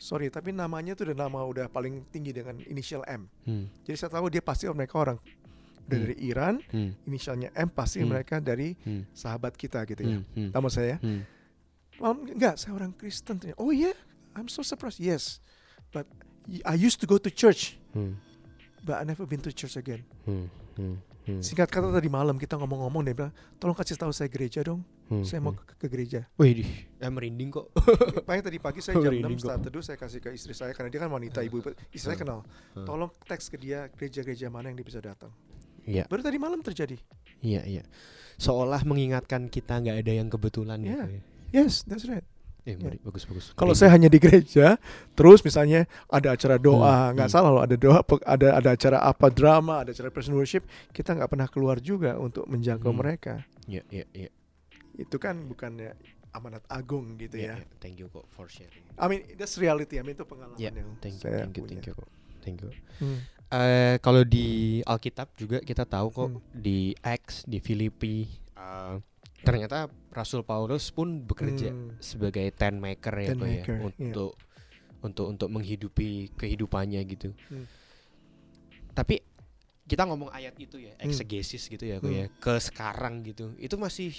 Sorry, 0.00 0.32
tapi 0.32 0.48
namanya 0.48 0.96
tuh 0.96 1.12
udah 1.12 1.28
nama 1.28 1.44
udah 1.44 1.68
paling 1.68 2.08
tinggi 2.08 2.32
dengan 2.32 2.56
inisial 2.64 3.04
M. 3.04 3.28
Hmm. 3.44 3.68
Jadi 3.84 3.96
saya 4.00 4.08
tahu 4.08 4.32
dia 4.32 4.40
pasti 4.40 4.64
mereka 4.72 4.96
orang 4.96 5.20
udah 5.20 5.92
Hmm. 5.92 6.06
dari 6.08 6.16
Iran, 6.24 6.54
Hmm. 6.72 6.96
inisialnya 7.04 7.52
M 7.52 7.68
pasti 7.68 8.00
Hmm. 8.00 8.08
mereka 8.08 8.40
dari 8.40 8.72
Hmm. 8.80 9.04
sahabat 9.12 9.52
kita 9.60 9.84
gitu 9.84 10.00
ya. 10.00 10.16
Hmm. 10.32 10.48
Hmm. 10.48 10.70
Saya? 10.72 10.96
Hmm. 11.04 11.28
Malam 12.00 12.32
enggak, 12.32 12.56
saya 12.56 12.72
orang 12.72 12.96
Kristen. 12.96 13.36
Ternyata. 13.36 13.60
Oh 13.60 13.68
iya, 13.68 13.92
I'm 14.32 14.48
so 14.48 14.64
surprised. 14.64 15.04
Yes, 15.04 15.36
but 15.92 16.08
I 16.64 16.80
used 16.80 16.96
to 17.04 17.06
go 17.06 17.20
to 17.20 17.28
church, 17.28 17.76
Hmm. 17.92 18.16
but 18.80 18.96
I 18.96 19.04
never 19.04 19.28
been 19.28 19.44
to 19.44 19.52
church 19.52 19.76
again. 19.76 20.00
Hmm. 20.24 20.48
Hmm. 20.80 20.96
Hmm. 21.30 21.40
Singkat 21.40 21.68
kata 21.68 21.90
tadi 21.90 22.08
malam 22.08 22.34
kita 22.34 22.56
ngomong-ngomong 22.56 23.02
dia 23.02 23.14
bilang, 23.14 23.30
tolong 23.56 23.72
kasih 23.72 23.94
tahu 23.94 24.10
saya 24.10 24.26
gereja 24.26 24.60
dong. 24.60 24.82
Hmm. 25.06 25.22
Saya 25.22 25.38
mau 25.38 25.52
Hmm. 25.52 25.60
ke, 25.60 25.72
ke 25.76 25.86
gereja. 25.86 26.26
Wih, 26.34 26.66
eh, 26.96 27.06
merinding 27.06 27.50
kok. 27.50 27.70
Makanya 28.26 28.44
tadi 28.46 28.58
pagi 28.58 28.80
saya 28.80 28.94
jam 29.00 29.10
Merinding 29.10 29.36
6 29.36 29.40
kok. 29.40 29.48
saat 29.48 29.60
teduh 29.60 29.82
saya 29.82 29.96
kasih 29.96 30.18
ke 30.18 30.28
istri 30.30 30.52
saya 30.52 30.72
karena 30.72 30.88
dia 30.88 30.98
kan 30.98 31.08
wanita 31.08 31.38
ibu 31.40 31.62
istri 31.88 31.98
saya 32.02 32.14
Hmm. 32.14 32.22
kenal. 32.22 32.38
Hmm. 32.74 32.84
Tolong 32.84 33.10
teks 33.24 33.46
ke 33.46 33.56
dia 33.56 33.86
gereja-gereja 33.90 34.46
mana 34.46 34.68
yang 34.68 34.76
dia 34.76 34.86
bisa 34.86 34.98
datang. 34.98 35.30
Iya, 35.82 36.04
Baru 36.06 36.20
tadi 36.20 36.36
malam 36.36 36.60
terjadi. 36.60 36.98
iya, 37.40 37.64
iya. 37.64 37.82
Seolah 38.36 38.84
mengingatkan 38.84 39.46
kita 39.46 39.78
nggak 39.78 39.96
ada 39.98 40.12
yang 40.12 40.28
kebetulan 40.28 40.78
Iya. 40.78 40.88
gitu 40.88 41.08
ya. 41.10 41.22
Yes, 41.52 41.82
that's 41.82 42.06
right. 42.06 42.22
Eh, 42.62 42.76
Iya. 42.76 42.76
meri- 42.76 43.00
bagus 43.00 43.24
bagus. 43.24 43.46
Kalau 43.52 43.72
saya 43.72 43.88
hanya 43.90 44.06
di 44.06 44.16
gereja, 44.16 44.76
terus 45.12 45.40
misalnya 45.40 45.88
ada 46.06 46.32
acara 46.32 46.56
doa, 46.56 47.08
Hmm, 47.08 47.16
nggak 47.16 47.28
hmm. 47.28 47.34
salah 47.34 47.50
loh 47.50 47.62
ada 47.64 47.72
doa, 47.74 48.00
ada 48.24 48.48
ada 48.54 48.68
acara 48.70 48.98
apa 49.00 49.26
drama, 49.28 49.80
ada 49.80 49.90
acara 49.90 50.12
and 50.12 50.36
worship, 50.36 50.62
kita 50.90 51.16
nggak 51.16 51.26
pernah 51.26 51.48
keluar 51.48 51.80
juga 51.80 52.16
untuk 52.16 52.44
menjangkau 52.44 52.92
Hmm. 52.92 53.00
mereka. 53.00 53.34
Iya, 53.64 53.80
iya, 53.88 54.04
iya. 54.12 54.30
Itu 54.94 55.16
kan 55.16 55.40
bukannya 55.44 55.96
amanat 56.30 56.62
agung 56.68 57.16
gitu 57.16 57.40
Iya, 57.40 57.56
ya. 57.56 57.64
iya. 57.64 57.66
Thank 57.80 57.96
you 57.96 58.06
kok 58.06 58.28
for 58.30 58.46
sharing. 58.46 58.84
I 58.94 59.08
mean 59.08 59.24
that's 59.34 59.56
reality. 59.56 59.96
I 59.96 60.04
mean 60.04 60.14
itu 60.14 60.22
pengalaman 60.22 60.54
Iya, 60.54 60.70
yang 60.70 60.94
thank 61.00 61.16
you, 61.16 61.22
saya 61.22 61.42
thank 61.42 61.56
you, 61.56 61.64
punya. 61.64 61.72
thank 61.74 61.86
you 61.86 61.94
kok. 61.96 62.08
Thank 62.40 62.58
you. 62.60 62.70
Hmm. 62.98 63.18
Eh, 63.50 63.96
kalau 63.98 64.22
di 64.22 64.46
Alkitab 64.84 65.34
juga 65.34 65.58
kita 65.58 65.82
tahu 65.82 66.06
kok 66.08 66.28
Hmm. 66.30 66.44
di 66.52 66.94
Acts 67.00 67.42
di 67.44 67.58
Filipi 67.58 68.28
eh, 68.54 68.94
ternyata 69.40 69.88
Rasul 70.12 70.44
Paulus 70.44 70.92
pun 70.92 71.24
bekerja 71.24 71.72
Hmm. 71.72 71.96
sebagai 71.98 72.44
tent 72.52 72.76
maker 72.76 73.14
ya, 73.16 73.28
Tent 73.32 73.40
ya, 73.40 73.46
maker, 73.46 73.74
iya. 73.76 73.82
untuk 73.88 74.30
untuk 75.00 75.26
untuk 75.32 75.48
menghidupi 75.48 76.36
kehidupannya 76.36 77.00
gitu. 77.08 77.32
Hmm. 77.48 77.64
Tapi 78.92 79.22
kita 79.88 80.06
ngomong 80.06 80.30
ayat 80.30 80.54
itu 80.60 80.76
ya, 80.78 80.92
Hmm. 80.98 81.08
eksegesis 81.08 81.66
gitu 81.66 81.82
ya, 81.88 81.98
kok 81.98 82.10
Hmm. 82.12 82.20
ya, 82.20 82.26
ke 82.28 82.54
sekarang 82.60 83.24
gitu. 83.24 83.56
Itu 83.56 83.80
masih 83.80 84.12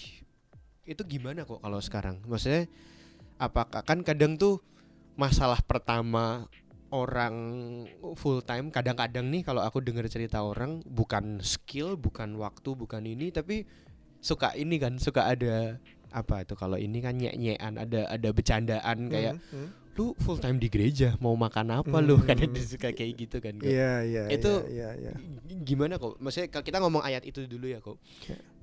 itu 0.84 1.02
gimana 1.06 1.46
kok 1.46 1.62
kalau 1.62 1.78
sekarang? 1.80 2.20
Maksudnya 2.26 2.66
apakah 3.38 3.86
kan 3.86 4.02
kadang 4.02 4.36
tuh 4.36 4.60
masalah 5.14 5.62
pertama 5.62 6.50
orang 6.92 7.36
full 8.20 8.44
time 8.44 8.68
kadang-kadang 8.68 9.32
nih 9.32 9.48
kalau 9.48 9.64
aku 9.64 9.80
dengar 9.80 10.04
cerita 10.12 10.44
orang 10.44 10.84
bukan 10.84 11.40
skill, 11.40 11.96
bukan 11.96 12.36
waktu, 12.36 12.76
bukan 12.76 13.06
ini 13.08 13.32
tapi 13.32 13.64
suka 14.22 14.54
ini 14.54 14.78
kan 14.78 14.96
suka 14.96 15.26
ada 15.28 15.82
apa 16.10 16.44
itu 16.44 16.54
kalau 16.54 16.76
ini 16.76 17.00
kan 17.00 17.16
nyek-nyekan 17.16 17.76
ada 17.76 18.06
ada 18.06 18.30
bercandaan 18.30 19.08
kayak 19.08 19.40
Hmm, 19.48 19.58
hmm. 19.58 19.70
lu 19.92 20.16
full 20.18 20.38
time 20.38 20.56
di 20.56 20.68
gereja 20.68 21.16
mau 21.18 21.36
makan 21.36 21.78
apa 21.78 21.98
lu 22.00 22.16
Hmm. 22.16 22.26
kadang 22.30 22.52
suka 22.56 22.90
kayak 22.90 23.12
gitu 23.18 23.38
kan 23.38 23.56
kok. 23.56 23.66
Iya, 23.66 23.92
iya, 24.04 24.24
Itu- 24.30 24.64
iya, 24.68 24.90
iya. 24.94 25.14
G- 25.42 25.62
gimana 25.66 25.96
kok 25.96 26.16
maksudnya 26.18 26.48
kalau 26.48 26.64
kita 26.64 26.78
ngomong 26.80 27.02
ayat 27.02 27.24
itu 27.24 27.44
dulu 27.44 27.66
ya 27.66 27.80
kok. 27.80 28.00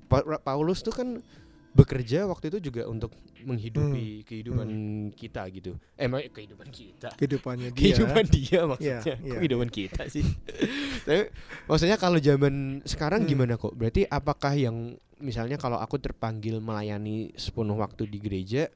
Pa- 0.05 0.25
Paulus 0.39 0.79
tuh 0.79 0.89
kan 0.89 1.21
bekerja 1.69 2.25
waktu 2.25 2.49
itu 2.49 2.71
juga 2.71 2.85
untuk 2.85 3.13
Hmm. 3.39 3.55
menghidupi 3.55 4.27
kehidupan 4.27 4.67
kita 5.13 5.47
gitu 5.47 5.79
eh 5.95 6.09
kehidupan 6.09 6.67
kita 6.67 7.07
Kehidupannya 7.15 7.71
dia. 7.71 7.79
kehidupan 7.95 8.25
dia 8.27 8.59
maksudnya 8.65 8.99
Iya, 8.99 9.15
Kok 9.15 9.23
iya, 9.23 9.37
kehidupan 9.39 9.69
kita 9.69 10.01
sih 10.07 10.25
tapi 11.07 11.31
maksudnya 11.63 11.95
kalau 11.95 12.19
zaman 12.19 12.53
sekarang 12.83 13.23
Hmm. 13.23 13.29
gimana 13.29 13.53
kok 13.55 13.71
berarti 13.71 14.03
apakah 14.03 14.53
yang 14.53 14.77
misalnya 15.17 15.55
kalau 15.55 15.77
aku 15.77 15.95
terpanggil 15.97 16.57
melayani 16.57 17.31
sepenuh 17.33 17.75
waktu 17.75 18.05
di 18.05 18.17
gereja 18.17 18.67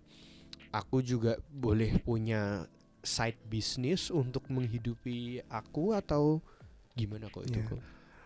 aku 0.72 1.00
juga 1.00 1.36
boleh 1.46 1.98
punya 1.98 2.64
side 3.00 3.44
business 3.44 4.08
untuk 4.08 4.48
menghidupi 4.48 5.20
aku 5.46 5.92
atau 5.92 6.40
gimana 6.94 7.28
kok 7.28 7.44
itu 7.44 7.58
Iya. 7.58 7.68
kok 7.68 7.82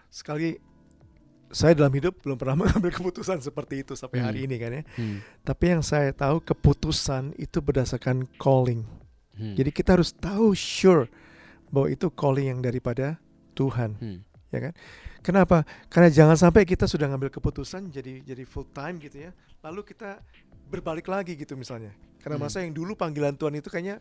Sekali 0.08 0.54
saya 1.50 1.74
dalam 1.74 1.92
hidup 1.92 2.20
belum 2.22 2.36
pernah 2.36 2.56
mengambil 2.62 2.92
keputusan 2.92 3.40
seperti 3.40 3.82
itu 3.84 3.94
sampai 3.96 4.20
hari 4.20 4.40
Hmm. 4.44 4.48
ini 4.52 4.56
kan 4.58 4.72
ya. 4.72 4.84
Hmm. 4.96 5.18
Tapi 5.42 5.66
yang 5.72 5.84
saya 5.84 6.12
tahu 6.12 6.40
keputusan 6.42 7.36
itu 7.36 7.58
berdasarkan 7.60 8.28
calling. 8.36 8.84
Hmm. 9.34 9.54
Jadi 9.54 9.70
kita 9.70 9.96
harus 9.96 10.12
tahu 10.12 10.52
sure 10.54 11.08
bahwa 11.70 11.88
itu 11.88 12.08
calling 12.10 12.48
yang 12.50 12.60
daripada 12.60 13.20
Tuhan, 13.54 13.96
Hmm. 13.98 14.20
ya 14.50 14.70
kan? 14.70 14.74
Kenapa? 15.22 15.68
Karena 15.88 16.08
jangan 16.08 16.38
sampai 16.40 16.64
kita 16.64 16.88
sudah 16.88 17.08
ngambil 17.08 17.28
keputusan 17.30 17.92
jadi 17.92 18.24
jadi 18.24 18.44
full 18.44 18.68
time 18.72 18.98
gitu 18.98 19.28
ya. 19.28 19.32
Lalu 19.60 19.84
kita 19.84 20.24
berbalik 20.68 21.08
lagi 21.08 21.36
gitu 21.36 21.56
misalnya. 21.56 21.92
Karena 22.20 22.40
Hmm. 22.40 22.48
masa 22.48 22.64
yang 22.64 22.72
dulu 22.72 22.96
panggilan 22.96 23.36
Tuhan 23.36 23.56
itu 23.56 23.68
kayaknya 23.68 24.00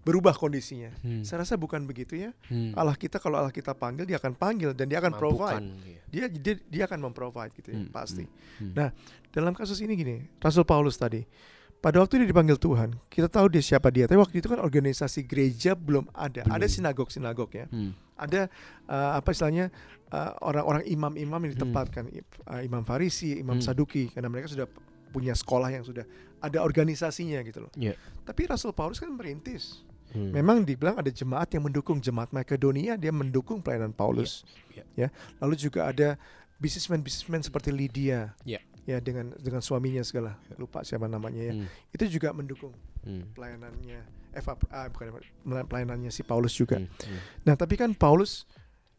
berubah 0.00 0.32
kondisinya. 0.32 0.90
Hmm. 1.04 1.20
Saya 1.22 1.44
rasa 1.44 1.60
bukan 1.60 1.84
begitu 1.84 2.16
ya. 2.16 2.32
Hmm. 2.48 2.72
Allah 2.72 2.96
kita 2.96 3.20
kalau 3.20 3.36
Allah 3.36 3.52
kita 3.52 3.76
panggil 3.76 4.08
dia 4.08 4.16
akan 4.16 4.32
panggil 4.32 4.72
dan 4.72 4.88
dia 4.88 4.96
akan 4.98 5.12
provide. 5.12 5.60
Mampukan, 5.60 5.84
iya. 5.84 6.00
Dia 6.08 6.24
dia, 6.32 6.54
dia 6.64 6.82
akan 6.88 6.98
memprovide 7.04 7.52
gitu 7.52 7.68
ya, 7.70 7.78
Hmm, 7.84 7.92
pasti. 7.92 8.24
hmm. 8.24 8.72
Nah, 8.72 8.88
dalam 9.28 9.52
kasus 9.52 9.78
ini 9.80 9.92
gini, 9.94 10.16
Rasul 10.40 10.64
Paulus 10.64 10.96
tadi 10.96 11.22
pada 11.80 11.96
waktu 11.96 12.20
dia 12.20 12.28
dipanggil 12.28 12.56
Tuhan, 12.56 12.92
kita 13.08 13.28
tahu 13.28 13.48
dia 13.48 13.64
siapa 13.64 13.88
dia. 13.88 14.04
Tapi 14.04 14.20
waktu 14.20 14.40
itu 14.40 14.48
kan 14.48 14.60
organisasi 14.60 15.24
gereja 15.24 15.72
belum 15.72 16.08
ada. 16.12 16.44
Belum. 16.44 16.56
Ada 16.56 16.66
sinagog-sinagog 16.68 17.50
ya. 17.52 17.66
Hmm. 17.68 17.92
Ada 18.20 18.52
uh, 18.84 19.16
apa 19.16 19.32
istilahnya 19.32 19.72
uh, 20.12 20.32
orang-orang 20.44 20.84
imam-imam 20.84 21.40
yang 21.40 21.52
Hmm. 21.52 21.56
ditempatkan, 21.56 22.04
I- 22.12 22.20
uh, 22.48 22.60
imam 22.60 22.84
Farisi, 22.84 23.40
imam 23.40 23.56
Hmm. 23.56 23.64
Saduki, 23.64 24.12
karena 24.12 24.28
mereka 24.28 24.52
sudah 24.52 24.68
punya 25.08 25.32
sekolah 25.32 25.72
yang 25.72 25.80
sudah 25.82 26.04
ada 26.40 26.60
organisasinya 26.60 27.40
gitu 27.42 27.64
loh. 27.64 27.72
Iya. 27.74 27.96
Tapi 28.22 28.44
Rasul 28.46 28.70
Paulus 28.72 29.00
kan 29.00 29.08
merintis. 29.10 29.82
Hmm. 30.10 30.34
Memang 30.34 30.62
dibilang 30.62 30.98
ada 30.98 31.08
jemaat 31.08 31.48
yang 31.50 31.64
mendukung 31.64 31.98
jemaat 31.98 32.30
Makedonia, 32.30 32.94
dia 32.94 33.10
mendukung 33.10 33.58
pelayanan 33.58 33.90
Paulus. 33.90 34.42
Iya, 34.74 34.84
Ya. 34.96 35.08
Lalu 35.38 35.54
juga 35.56 35.86
ada 35.86 36.18
bisnismen-bisnismen 36.58 37.40
seperti 37.40 37.70
Lydia. 37.70 38.34
Iya. 38.44 38.60
Ya 38.84 38.98
dengan 38.98 39.30
dengan 39.36 39.60
suaminya 39.60 40.02
segala. 40.02 40.34
Lupa 40.56 40.82
siapa 40.82 41.06
namanya 41.06 41.40
ya. 41.42 41.54
Hmm. 41.54 41.66
Itu 41.90 42.04
juga 42.06 42.32
mendukung 42.32 42.74
Hmm. 43.00 43.32
pelayanannya 43.32 44.02
Eva 44.30 44.54
ah, 44.68 44.86
bukan 44.86 45.22
pelayanannya 45.66 46.10
si 46.10 46.22
Paulus 46.22 46.52
juga. 46.52 46.78
Hmm. 46.78 46.86
Hmm. 46.86 47.20
Nah, 47.42 47.54
tapi 47.54 47.74
kan 47.74 47.90
Paulus 47.92 48.44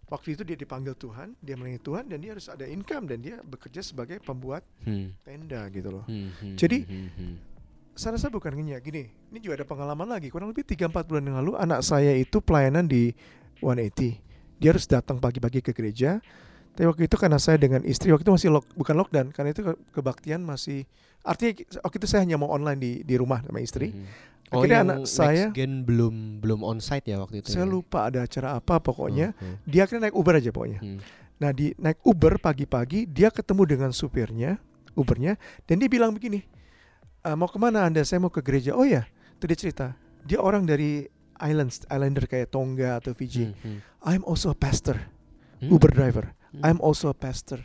waktu 0.08 0.36
itu 0.36 0.44
dia 0.44 0.56
dipanggil 0.56 0.92
Tuhan, 0.94 1.40
dia 1.40 1.56
melayani 1.56 1.80
Tuhan 1.80 2.04
dan 2.08 2.18
dia 2.20 2.36
harus 2.36 2.48
ada 2.48 2.68
income 2.68 3.08
dan 3.08 3.20
dia 3.20 3.40
bekerja 3.40 3.80
sebagai 3.80 4.20
pembuat 4.20 4.64
Hmm. 4.84 5.16
tenda 5.24 5.64
gitu 5.70 5.88
loh. 5.90 6.04
Hmm. 6.04 6.30
Hmm. 6.36 6.56
Jadi, 6.56 6.84
Hmm. 6.84 7.36
Saya 8.02 8.18
rasa 8.18 8.34
bukan 8.34 8.50
gini 8.58 8.74
ya, 8.74 8.82
gini. 8.82 9.14
Ini 9.30 9.38
juga 9.38 9.62
ada 9.62 9.66
pengalaman 9.70 10.10
lagi. 10.10 10.34
Kurang 10.34 10.50
lebih 10.50 10.66
3-4 10.66 11.06
bulan 11.06 11.22
yang 11.22 11.38
lalu 11.38 11.54
anak 11.54 11.86
saya 11.86 12.18
itu 12.18 12.42
pelayanan 12.42 12.90
di 12.90 13.14
180. 13.62 14.18
Dia 14.58 14.74
harus 14.74 14.90
datang 14.90 15.22
pagi-pagi 15.22 15.62
ke 15.62 15.70
gereja. 15.70 16.18
Tapi 16.74 16.90
waktu 16.90 17.06
itu 17.06 17.14
karena 17.14 17.38
saya 17.38 17.62
dengan 17.62 17.86
istri 17.86 18.10
waktu 18.10 18.26
itu 18.26 18.34
masih 18.34 18.50
lock, 18.58 18.66
bukan 18.74 18.98
lockdown 18.98 19.30
karena 19.30 19.54
itu 19.54 19.62
ke- 19.62 19.80
kebaktian 19.94 20.42
masih 20.42 20.90
artinya 21.22 21.62
waktu 21.86 21.96
itu 22.02 22.08
saya 22.10 22.26
hanya 22.26 22.42
mau 22.42 22.50
online 22.50 22.80
di 22.82 22.92
di 23.06 23.22
rumah 23.22 23.46
sama 23.46 23.62
istri. 23.62 23.94
Hmm. 23.94 24.10
Oh, 24.50 24.66
Akhirnya 24.66 24.82
anak 24.82 24.98
saya 25.06 25.54
gen 25.54 25.86
belum 25.86 26.42
belum 26.42 26.66
onsite 26.66 27.06
ya 27.06 27.22
waktu 27.22 27.46
itu. 27.46 27.54
saya 27.54 27.68
ya? 27.68 27.70
lupa 27.70 28.10
ada 28.10 28.26
acara 28.26 28.58
apa 28.58 28.82
pokoknya. 28.82 29.38
Hmm. 29.38 29.62
Dia 29.70 29.86
akhirnya 29.86 30.10
naik 30.10 30.16
Uber 30.18 30.34
aja 30.42 30.50
pokoknya. 30.50 30.80
Hmm. 30.82 30.98
Nah 31.38 31.52
di 31.54 31.76
naik 31.78 32.02
Uber 32.02 32.40
pagi-pagi 32.42 33.06
dia 33.06 33.30
ketemu 33.30 33.62
dengan 33.68 33.92
supirnya 33.94 34.58
Ubernya 34.96 35.36
dan 35.68 35.76
dia 35.78 35.92
bilang 35.92 36.16
begini 36.16 36.40
"E, 37.22 37.30
mau 37.34 37.46
ke 37.46 37.58
mana 37.58 37.84
anda 37.84 38.02
saya 38.02 38.18
mau 38.18 38.30
ke 38.30 38.42
gereja 38.42 38.74
oh 38.74 38.84
ya 38.84 39.06
itu 39.36 39.44
dia 39.46 39.58
cerita 39.58 39.88
dia 40.22 40.38
orang 40.38 40.64
dari 40.64 41.06
islands 41.40 41.82
islander 41.86 42.26
kayak 42.26 42.50
Tonga 42.50 42.98
atau 42.98 43.14
Fiji 43.14 43.50
Hmm. 43.50 43.58
Hmm. 43.62 43.80
I'm 44.04 44.24
also 44.24 44.50
a 44.50 44.58
pastor 44.58 44.98
Hmm. 45.58 45.70
Uber 45.70 45.90
driver 45.90 46.34
Hmm. 46.52 46.62
I'm 46.64 46.80
also 46.80 47.08
a 47.08 47.16
pastor 47.16 47.62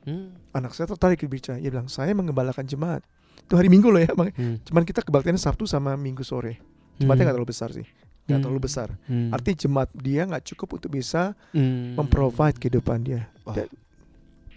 Hmm. 0.00 0.32
anak 0.50 0.72
saya 0.72 0.88
tertarik 0.88 1.20
berbicara 1.20 1.56
dia 1.56 1.68
bilang 1.68 1.86
saya 1.86 2.10
mengembalakan 2.10 2.64
jemaat 2.64 3.04
itu 3.40 3.52
hari 3.52 3.66
Minggu 3.66 3.88
loh 3.88 3.98
ya 3.98 4.10
Bang. 4.10 4.30
Hmm. 4.32 4.56
cuman 4.62 4.82
kita 4.82 5.02
kebaktiannya 5.02 5.38
Sabtu 5.38 5.64
sama 5.64 5.94
Minggu 5.94 6.22
sore 6.22 6.56
jemaatnya 6.96 7.26
nggak 7.26 7.34
Hmm. 7.34 7.36
terlalu 7.36 7.50
besar 7.50 7.70
sih 7.70 7.86
nggak 8.20 8.30
Hmm. 8.32 8.44
terlalu 8.46 8.60
besar. 8.62 8.88
Hmm. 9.04 9.34
Artinya 9.34 9.56
jemaat 9.58 9.90
dia 9.92 10.22
nggak 10.22 10.44
cukup 10.46 10.78
untuk 10.78 10.90
bisa 10.92 11.34
Hmm. 11.50 11.98
memprovide 11.98 12.56
kehidupan 12.56 13.02
dia. 13.02 13.26
Dan, 13.44 13.66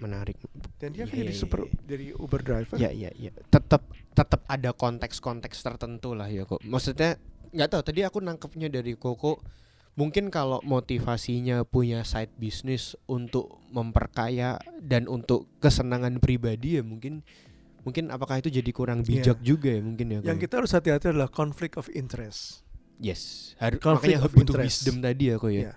menarik. 0.03 0.35
dan 0.77 0.91
dia 0.91 1.07
kan 1.07 1.15
Iya, 1.15 1.23
jadi 1.23 1.31
iya, 1.31 1.39
super 1.39 1.59
iya. 1.63 1.71
jadi 1.87 2.05
Uber 2.15 2.41
driver. 2.41 2.75
Ya 2.75 2.91
ya 2.91 3.09
ya. 3.09 3.31
Tetap 3.47 3.87
tetap 4.11 4.43
ada 4.45 4.71
konteks-konteks 4.71 5.57
tertentu 5.57 6.11
lah 6.11 6.27
ya 6.27 6.43
kok. 6.43 6.59
Maksudnya 6.61 7.15
nggak 7.49 7.69
tahu 7.69 7.81
tadi 7.81 8.01
aku 8.01 8.19
nangkepnya 8.19 8.67
dari 8.67 8.93
Koko 8.93 9.39
mungkin 9.93 10.27
kalau 10.27 10.57
motivasinya 10.63 11.61
punya 11.63 12.01
side 12.01 12.33
business 12.35 12.97
untuk 13.05 13.61
memperkaya 13.69 14.57
dan 14.79 15.05
untuk 15.05 15.45
kesenangan 15.59 16.17
pribadi 16.17 16.77
ya 16.77 16.83
mungkin 16.83 17.21
mungkin 17.83 18.09
apakah 18.09 18.39
itu 18.39 18.49
jadi 18.49 18.71
kurang 18.71 19.03
bijak 19.03 19.37
juga 19.39 19.69
ya 19.69 19.81
mungkin 19.81 20.07
ya 20.09 20.19
Yang 20.23 20.33
ya? 20.35 20.43
kita 20.43 20.53
harus 20.57 20.71
hati-hati 20.71 21.05
adalah 21.07 21.29
conflict 21.29 21.75
of 21.75 21.85
interest. 21.91 22.65
yes 22.97 23.53
harus 23.57 23.77
conflict 23.77 24.17
makanya 24.17 24.25
of 24.25 24.31
butuh 24.31 24.55
interest. 24.57 24.81
wisdom 24.81 24.95
tadi 24.97 25.23
ya 25.29 25.35
kok 25.37 25.51
ya 25.51 25.61
Iya. 25.61 25.73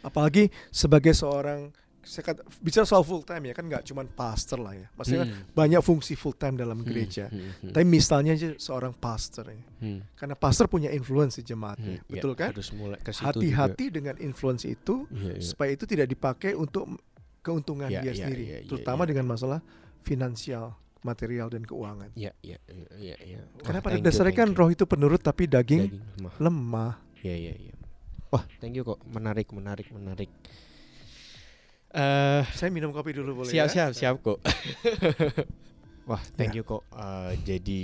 Apalagi 0.00 0.42
sebagai 0.70 1.12
seorang 1.12 1.70
saya 2.10 2.26
kata, 2.26 2.42
bicara 2.58 2.82
soal 2.82 3.00
full 3.00 3.22
time 3.22 3.46
ya 3.46 3.54
kan 3.54 3.62
nggak 3.62 3.86
cuma 3.86 4.02
pastor 4.02 4.58
lah 4.58 4.74
ya. 4.74 4.90
Maksudnya 4.92 5.20
kan 5.20 5.30
Hmm. 5.30 5.46
banyak 5.52 5.78
fungsi 5.78 6.12
full 6.12 6.34
time 6.34 6.58
dalam 6.58 6.74
Hmm, 6.76 6.84
gereja. 6.84 7.30
hmm, 7.30 7.38
hmm, 7.62 7.70
Tapi 7.70 7.84
misalnya 7.86 8.34
aja 8.34 8.50
seorang 8.56 8.90
pastor 8.90 9.46
ya. 9.46 9.62
hmm, 9.78 10.00
Karena 10.12 10.34
pastor 10.34 10.66
punya 10.66 10.90
influence 10.90 11.38
di 11.38 11.46
jemaatnya, 11.46 11.96
hmm. 11.96 12.04
Ya, 12.04 12.12
betul 12.12 12.32
kan? 12.34 12.50
harus 12.50 12.70
mulai 12.72 12.98
ke 12.98 13.14
situ 13.14 13.22
Hati-hati 13.22 13.86
dengan 13.88 14.18
influence 14.18 14.66
itu. 14.66 15.06
Iya, 15.08 15.32
iya. 15.32 15.40
supaya 15.40 15.70
itu 15.70 15.86
tidak 15.86 16.10
dipakai 16.10 16.52
untuk 16.52 16.98
keuntungan 17.40 17.86
Ya, 17.86 18.02
dia 18.02 18.10
ya, 18.10 18.14
sendiri, 18.20 18.44
ya, 18.44 18.58
ya, 18.58 18.66
terutama 18.66 19.02
ya. 19.02 19.08
dengan 19.08 19.30
masalah 19.30 19.62
finansial, 20.00 20.74
material 21.00 21.46
dan 21.48 21.62
keuangan. 21.62 22.10
Iya, 22.12 22.34
iya, 22.42 22.58
iya, 22.66 22.86
iya, 22.98 23.16
iya. 23.22 23.40
Karena 23.60 23.80
pada 23.80 23.96
dasarnya 23.96 24.34
kan 24.34 24.50
roh 24.50 24.68
itu 24.68 24.82
penurut 24.82 25.20
tapi 25.20 25.46
daging, 25.46 25.88
Daging 25.88 26.02
lemah. 26.18 26.34
lemah. 26.38 26.92
Iya, 27.22 27.36
iya, 27.38 27.54
iya. 27.56 27.74
Wah, 28.28 28.44
thank 28.58 28.74
you 28.74 28.82
kok. 28.82 28.98
Menarik, 29.04 29.50
menarik, 29.50 29.88
menarik. 29.88 30.28
Eh, 31.90 32.42
Saya 32.48 32.70
minum 32.70 32.90
kopi 32.90 33.10
dulu 33.10 33.42
boleh 33.42 33.50
siap, 33.50 33.66
ya? 33.66 33.90
siap, 33.90 33.90
siap 33.92 34.14
kok. 34.20 34.38
Wah, 36.08 36.22
thank 36.34 36.52
Ya. 36.52 36.58
you 36.58 36.64
kok. 36.64 36.82
Eh, 36.88 37.32
jadi, 37.44 37.82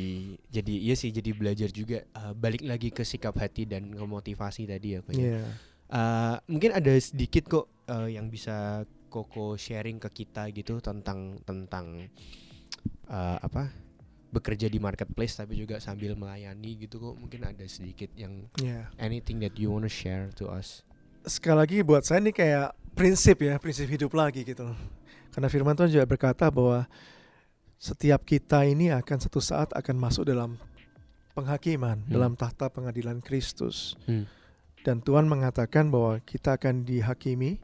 jadi 0.48 0.74
iya 0.80 0.94
sih, 0.94 1.10
jadi 1.10 1.30
belajar 1.30 1.68
juga. 1.68 2.02
Eh, 2.02 2.32
balik 2.32 2.62
lagi 2.62 2.88
ke 2.88 3.02
sikap 3.02 3.34
hati 3.34 3.64
dan 3.64 3.86
ke 3.88 4.00
motivasi 4.00 4.64
tadi 4.64 4.94
ya, 4.94 5.00
kok. 5.00 5.10
ya. 5.10 5.18
Iya. 5.18 5.42
Eh, 5.86 6.36
mungkin 6.46 6.70
ada 6.72 6.90
sedikit 6.96 7.46
kok 7.46 7.66
eh, 7.86 8.14
yang 8.14 8.26
bisa 8.26 8.82
Koko 9.06 9.54
sharing 9.54 9.96
ke 9.96 10.10
kita 10.12 10.50
gitu 10.50 10.76
tentang 10.78 11.38
tentang 11.40 12.10
eh, 13.06 13.38
apa 13.38 13.70
bekerja 14.28 14.66
di 14.66 14.76
marketplace 14.76 15.38
tapi 15.38 15.54
juga 15.54 15.78
sambil 15.78 16.12
melayani 16.12 16.74
gitu 16.76 16.98
kok 17.00 17.14
mungkin 17.14 17.46
ada 17.46 17.62
sedikit 17.64 18.10
yang 18.12 18.50
Iya. 18.56 18.90
anything 18.98 19.38
that 19.38 19.54
you 19.54 19.70
wanna 19.70 19.88
share 19.88 20.28
to 20.32 20.46
us 20.46 20.82
Sekali 21.22 21.56
lagi 21.56 21.76
buat 21.80 22.02
saya 22.02 22.18
ini 22.18 22.30
kayak 22.30 22.74
prinsip 22.96 23.44
ya, 23.44 23.60
prinsip 23.60 23.86
hidup 23.86 24.16
lagi 24.16 24.40
gitu. 24.42 24.64
Karena 25.30 25.52
firman 25.52 25.76
Tuhan 25.76 25.92
juga 25.92 26.08
berkata 26.08 26.48
bahwa 26.48 26.88
setiap 27.76 28.24
kita 28.24 28.64
ini 28.64 28.88
akan 28.88 29.18
satu 29.20 29.36
saat 29.36 29.68
akan 29.76 29.96
masuk 30.00 30.24
dalam 30.24 30.56
penghakiman, 31.36 32.00
Hmm. 32.00 32.08
dalam 32.08 32.32
tahta 32.32 32.72
pengadilan 32.72 33.20
Kristus. 33.20 34.00
Hmm. 34.08 34.24
Dan 34.80 35.04
Tuhan 35.04 35.28
mengatakan 35.28 35.92
bahwa 35.92 36.16
kita 36.24 36.56
akan 36.56 36.88
dihakimi 36.88 37.60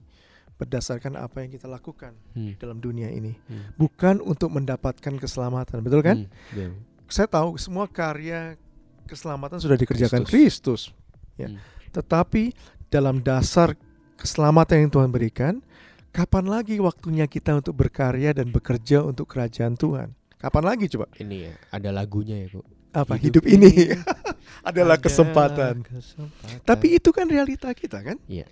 berdasarkan 0.60 1.16
apa 1.16 1.42
yang 1.42 1.50
kita 1.56 1.64
lakukan 1.64 2.12
Hmm. 2.36 2.52
dalam 2.60 2.78
dunia 2.78 3.08
ini. 3.08 3.32
Hmm. 3.48 3.72
Bukan 3.80 4.20
untuk 4.20 4.52
mendapatkan 4.52 5.16
keselamatan, 5.16 5.80
betul 5.80 6.04
kan? 6.04 6.28
Hmm, 6.28 6.30
betul. 6.52 6.72
Saya 7.08 7.28
tahu 7.28 7.56
semua 7.56 7.88
karya 7.88 8.60
keselamatan 9.08 9.58
sudah 9.64 9.80
dikerjakan 9.80 10.28
Kristus. 10.28 10.92
Kristus. 10.92 11.40
Ya. 11.40 11.48
Hmm. 11.48 11.56
Tetapi 11.90 12.52
dalam 12.92 13.24
dasar 13.24 13.72
keselamatan 14.22 14.86
yang 14.86 14.90
Tuhan 14.94 15.10
berikan, 15.10 15.58
kapan 16.14 16.46
lagi 16.46 16.78
waktunya 16.78 17.26
kita 17.26 17.58
untuk 17.58 17.74
berkarya 17.74 18.30
dan 18.30 18.54
bekerja 18.54 19.02
untuk 19.02 19.26
kerajaan 19.26 19.74
Tuhan? 19.74 20.14
Kapan 20.38 20.62
lagi 20.62 20.86
coba? 20.90 21.06
ini 21.22 21.46
ya 21.50 21.54
ada 21.70 21.90
lagunya 21.94 22.34
ya 22.42 22.50
kok 22.58 22.66
Apa 22.92 23.14
hidup, 23.18 23.46
ini 23.46 23.94
adalah 24.68 24.98
Ada 25.00 25.04
kesempatan. 25.06 25.74
kesempatan. 25.86 26.60
Tapi 26.66 26.86
itu 26.98 27.08
kan 27.08 27.24
realita 27.24 27.70
kita 27.72 27.98
kan? 28.04 28.20
Iya. 28.28 28.46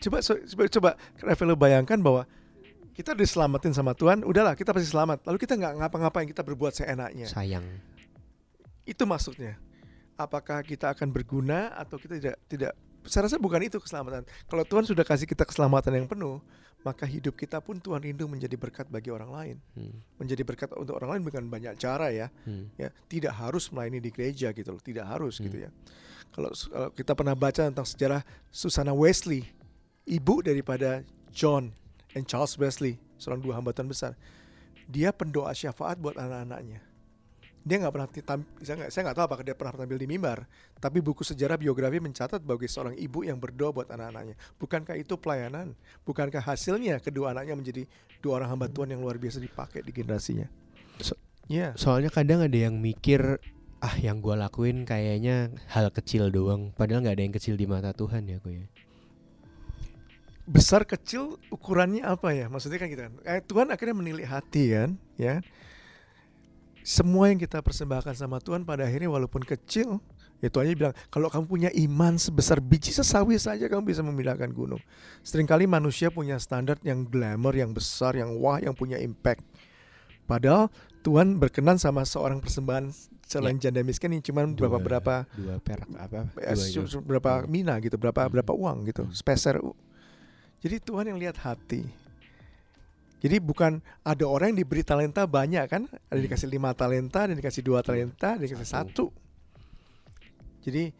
Coba 0.00 0.24
coba 0.24 0.62
coba 0.70 0.90
Rafael 1.20 1.52
bayangkan 1.58 1.98
bahwa 2.00 2.24
kita 2.96 3.12
diselamatin 3.12 3.76
sama 3.76 3.92
Tuhan, 3.92 4.24
udahlah 4.24 4.56
kita 4.56 4.72
pasti 4.72 4.88
selamat. 4.88 5.28
Lalu 5.28 5.36
kita 5.44 5.60
nggak 5.60 5.74
ngapa-ngapain, 5.84 6.24
kita 6.24 6.40
berbuat 6.40 6.72
seenaknya. 6.72 7.28
sayang 7.28 7.64
Itu 8.88 9.04
maksudnya. 9.04 9.60
Apakah 10.16 10.64
kita 10.64 10.96
akan 10.96 11.12
berguna 11.12 11.76
atau 11.76 12.00
kita 12.00 12.16
tidak 12.16 12.36
tidak 12.48 12.72
saya 13.06 13.26
rasa 13.26 13.36
bukan 13.36 13.62
itu 13.62 13.78
keselamatan. 13.78 14.22
Kalau 14.46 14.62
Tuhan 14.62 14.84
sudah 14.84 15.02
kasih 15.02 15.24
kita 15.24 15.42
keselamatan 15.42 15.92
yang 15.94 16.06
penuh, 16.06 16.38
maka 16.82 17.02
hidup 17.02 17.34
kita 17.34 17.58
pun 17.58 17.76
Tuhan 17.76 17.98
rindu 17.98 18.26
menjadi 18.26 18.54
berkat 18.54 18.86
bagi 18.86 19.10
orang 19.10 19.30
lain. 19.30 19.56
Hmm, 19.74 19.98
Menjadi 20.16 20.46
berkat 20.46 20.70
untuk 20.74 20.94
orang 20.94 21.18
lain 21.18 21.22
dengan 21.26 21.44
banyak 21.50 21.74
cara 21.76 22.14
ya. 22.14 22.30
hmm, 22.44 22.78
Ya, 22.78 22.94
tidak 23.06 23.34
harus 23.34 23.66
melayani 23.70 23.98
di 23.98 24.10
gereja 24.10 24.54
gitu 24.54 24.70
loh, 24.70 24.78
tidak 24.78 25.02
harus 25.04 25.38
Hmm. 25.38 25.50
gitu 25.50 25.66
ya. 25.66 25.70
Kalau 26.30 26.50
kalau 26.52 26.90
kita 26.92 27.16
pernah 27.16 27.34
baca 27.34 27.66
tentang 27.66 27.86
sejarah 27.88 28.22
Susana 28.52 28.92
Wesley, 28.92 29.42
ibu 30.04 30.38
daripada 30.38 31.02
John 31.34 31.74
and 32.14 32.22
Charles 32.24 32.54
Wesley, 32.54 33.02
seorang 33.18 33.42
dua 33.42 33.58
hamba 33.58 33.74
Tuhan 33.74 33.90
besar. 33.90 34.14
Dia 34.86 35.10
pendoa 35.10 35.50
syafaat 35.50 35.98
buat 35.98 36.14
anak-anaknya. 36.14 36.78
Dia 37.66 37.82
nggak 37.82 37.94
pernah 37.98 38.06
ditam- 38.06 38.46
saya 38.62 38.74
nggak 38.78 38.90
saya 38.94 39.02
nggak 39.10 39.16
tahu 39.18 39.26
apakah 39.26 39.42
dia 39.42 39.56
pernah 39.58 39.74
tampil 39.74 39.98
di 39.98 40.06
mimbar, 40.06 40.46
tapi 40.78 41.02
buku 41.02 41.26
sejarah 41.26 41.58
biografi 41.58 41.98
mencatat 41.98 42.38
bagi 42.38 42.70
seorang 42.70 42.94
ibu 42.94 43.26
yang 43.26 43.42
berdoa 43.42 43.74
buat 43.74 43.90
anak-anaknya. 43.90 44.38
Bukankah 44.62 44.94
itu 44.94 45.18
pelayanan? 45.18 45.74
Bukankah 46.06 46.38
hasilnya 46.46 47.02
kedua 47.02 47.34
anaknya 47.34 47.58
menjadi 47.58 47.82
dua 48.22 48.38
orang 48.38 48.54
hamba 48.54 48.70
Tuhan 48.70 48.94
yang 48.94 49.02
luar 49.02 49.18
biasa 49.18 49.42
dipakai 49.42 49.82
di 49.82 49.90
generasinya? 49.90 50.46
So- 51.02 51.18
Ya. 51.50 51.74
soalnya 51.74 52.10
kadang 52.14 52.42
ada 52.42 52.54
yang 52.54 52.78
mikir 52.78 53.42
ah 53.82 53.94
yang 53.98 54.22
gua 54.22 54.38
lakuin 54.38 54.86
kayaknya 54.86 55.50
hal 55.70 55.90
kecil 55.90 56.30
doang 56.30 56.70
padahal 56.74 57.02
nggak 57.02 57.18
ada 57.18 57.24
yang 57.26 57.34
kecil 57.34 57.54
di 57.54 57.66
mata 57.70 57.94
Tuhan 57.94 58.26
ya 58.26 58.38
kok 58.42 58.50
ya 58.50 58.66
besar 60.46 60.86
kecil 60.86 61.42
ukurannya 61.50 62.06
apa 62.06 62.30
ya? 62.30 62.46
Maksudnya 62.46 62.78
kan 62.78 62.88
gitu 62.88 63.02
kan. 63.02 63.12
Eh, 63.26 63.42
Tuhan 63.42 63.66
akhirnya 63.74 63.98
menilik 63.98 64.26
hati 64.30 64.78
kan, 64.78 64.94
ya. 65.18 65.42
Semua 66.86 67.34
yang 67.34 67.42
kita 67.42 67.58
persembahkan 67.66 68.14
sama 68.14 68.38
Tuhan 68.38 68.62
pada 68.62 68.86
akhirnya 68.86 69.10
walaupun 69.10 69.42
kecil, 69.42 69.98
ya 70.38 70.46
Tuhan 70.46 70.70
bilang, 70.70 70.94
kalau 71.10 71.26
kamu 71.26 71.44
punya 71.50 71.70
iman 71.74 72.14
sebesar 72.14 72.62
biji 72.62 72.94
sesawi 72.94 73.34
saja 73.42 73.66
kamu 73.66 73.90
bisa 73.90 74.06
memindahkan 74.06 74.54
gunung. 74.54 74.78
Seringkali 75.26 75.66
manusia 75.66 76.14
punya 76.14 76.38
standar 76.38 76.78
yang 76.86 77.02
glamour, 77.02 77.58
yang 77.58 77.74
besar, 77.74 78.14
yang 78.14 78.38
wah, 78.38 78.62
yang 78.62 78.70
punya 78.70 79.02
impact. 79.02 79.42
Padahal 80.30 80.70
Tuhan 81.02 81.42
berkenan 81.42 81.74
sama 81.74 82.06
seorang 82.06 82.38
persembahan 82.38 82.94
seorang 83.26 83.58
janda 83.58 83.82
miskin 83.82 84.14
yang 84.14 84.22
cuma 84.22 84.46
berapa 84.46 84.78
berapa 84.78 85.14
dua 85.34 85.58
perak 85.58 85.90
apa 85.98 86.30
eh, 86.38 86.54
dua 86.54 87.02
berapa 87.02 87.30
Hmm. 87.42 87.50
mina 87.50 87.74
gitu, 87.82 87.98
berapa 87.98 88.26
Hmm. 88.26 88.30
berapa 88.30 88.52
uang 88.54 88.78
gitu, 88.86 89.02
Hmm. 89.02 89.10
speser. 89.10 89.58
Jadi 90.62 90.78
Tuhan 90.78 91.10
yang 91.10 91.18
lihat 91.18 91.34
hati. 91.42 92.05
Jadi 93.26 93.42
bukan 93.42 93.82
ada 94.06 94.22
orang 94.22 94.54
yang 94.54 94.62
diberi 94.62 94.86
talenta 94.86 95.26
banyak 95.26 95.66
kan, 95.66 95.90
ada 95.90 96.20
dikasih 96.22 96.46
lima 96.46 96.70
talenta, 96.78 97.26
ada 97.26 97.34
dikasih 97.34 97.58
dua 97.66 97.82
talenta, 97.82 98.38
ada 98.38 98.46
dikasih 98.46 98.62
Satu. 98.62 99.10
Jadi 100.62 100.94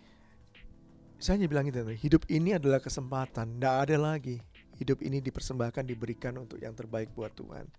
saya 1.23 1.39
hanya 1.39 1.47
bilang 1.47 1.71
gitu, 1.71 1.87
hidup 1.87 2.27
ini 2.27 2.59
adalah 2.59 2.83
kesempatan, 2.83 3.55
tidak 3.55 3.75
ada 3.87 3.95
lagi. 3.95 4.43
Hidup 4.75 5.07
ini 5.07 5.23
dipersembahkan, 5.23 5.87
diberikan 5.87 6.35
untuk 6.35 6.59
yang 6.59 6.75
terbaik 6.75 7.15
buat 7.15 7.31
Tuhan. 7.31 7.71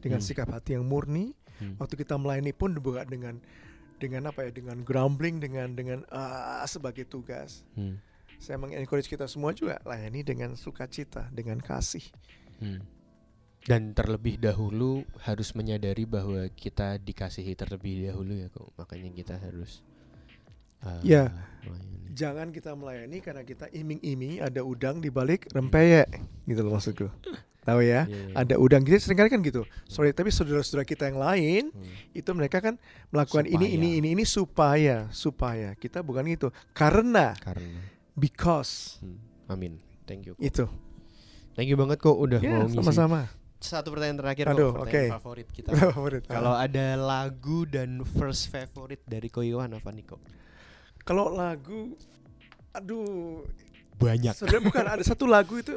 Dengan 0.00 0.24
Hmm. 0.24 0.28
sikap 0.32 0.48
hati 0.48 0.80
yang 0.80 0.88
murni, 0.88 1.36
Hmm. 1.60 1.76
waktu 1.76 2.00
kita 2.00 2.16
melayani 2.16 2.56
pun 2.56 2.72
bukan 2.80 3.04
dengan 3.04 3.36
dengan 4.00 4.32
apa 4.32 4.48
ya, 4.48 4.50
dengan 4.50 4.80
grumbling, 4.80 5.44
dengan 5.44 5.76
dengan 5.76 6.08
ah 6.08 6.64
sebagai 6.64 7.04
tugas 7.04 7.68
Hmm. 7.76 8.00
saya 8.40 8.56
mengencourage 8.56 9.12
kita 9.12 9.28
semua 9.28 9.52
juga 9.52 9.76
layani 9.84 10.24
dengan 10.24 10.56
sukacita, 10.56 11.28
dengan 11.28 11.60
kasih. 11.60 12.08
Hmm. 12.64 12.80
Dan 13.60 13.92
terlebih 13.92 14.36
dahulu 14.36 15.04
harus 15.20 15.52
menyadari 15.52 16.04
bahwa 16.04 16.48
kita 16.50 16.96
dikasihi 16.96 17.52
terlebih 17.52 18.08
dahulu 18.08 18.32
ya 18.34 18.48
kok. 18.48 18.72
Makanya 18.74 19.12
kita 19.12 19.36
harus 19.36 19.84
uh, 20.80 20.96
Ya. 21.04 21.28
melayani. 21.62 22.08
Jangan 22.10 22.46
kita 22.50 22.72
melayani 22.72 23.18
karena 23.20 23.42
kita 23.42 23.68
iming-iming 23.68 24.40
ada 24.40 24.60
udang 24.60 24.98
di 24.98 25.08
balik 25.08 25.46
rempeyek, 25.50 26.08
gitu 26.44 26.60
loh 26.60 26.74
maksudku. 26.74 27.06
Tahu 27.60 27.84
ya? 27.84 28.08
Iya, 28.08 28.32
iya. 28.32 28.34
Ada 28.34 28.54
udang 28.56 28.80
gitu 28.80 28.96
sering 28.98 29.20
kali 29.20 29.28
kan 29.28 29.44
gitu. 29.44 29.68
Sorry, 29.84 30.10
tapi 30.10 30.32
saudara-saudara 30.32 30.82
kita 30.82 31.06
yang 31.06 31.20
lain 31.20 31.62
Hmm. 31.68 31.84
itu 32.10 32.30
mereka 32.32 32.58
kan 32.58 32.80
melakukan 33.08 33.44
ini 33.44 33.68
Supaya. 33.68 33.76
ini 33.76 33.88
ini 34.00 34.08
ini 34.16 34.24
supaya 34.24 34.96
supaya 35.12 35.68
kita 35.76 36.00
bukan 36.00 36.24
gitu. 36.26 36.48
Karena 36.72 37.36
Karena 37.36 37.84
because 38.16 38.96
hmm. 39.04 39.20
Amin. 39.46 39.76
Thank 40.08 40.24
you. 40.24 40.34
kok. 40.34 40.42
itu. 40.42 40.64
Thank 41.52 41.68
you 41.68 41.76
banget 41.76 42.00
kok 42.00 42.16
udah 42.16 42.40
Ya, 42.40 42.48
mau 42.50 42.64
ngisi. 42.64 42.80
sama-sama. 42.80 43.28
Satu 43.60 43.92
pertanyaan 43.92 44.18
terakhir 44.18 44.44
Aduh, 44.48 44.72
kok, 44.72 44.80
oke. 44.80 44.88
pertanyaan 44.88 45.14
favorit 45.16 45.48
kita. 45.48 45.68
Favorit. 45.86 46.22
Kalau 46.24 46.52
ada 46.52 46.86
lagu 46.96 47.64
dan 47.64 48.00
first 48.02 48.48
favorite 48.48 49.04
dari 49.04 49.28
Ko 49.28 49.40
Iwan 49.40 49.70
apa 49.70 49.88
nih 49.88 50.04
kok? 50.06 50.20
Kalau 51.02 51.28
lagu 51.28 51.92
Aduh, 52.70 53.44
Banyak. 53.96 54.32
sebenarnya 54.32 54.62
bukan 54.64 54.84
ada 54.94 55.02
satu 55.02 55.26
lagu 55.26 55.54
itu 55.56 55.74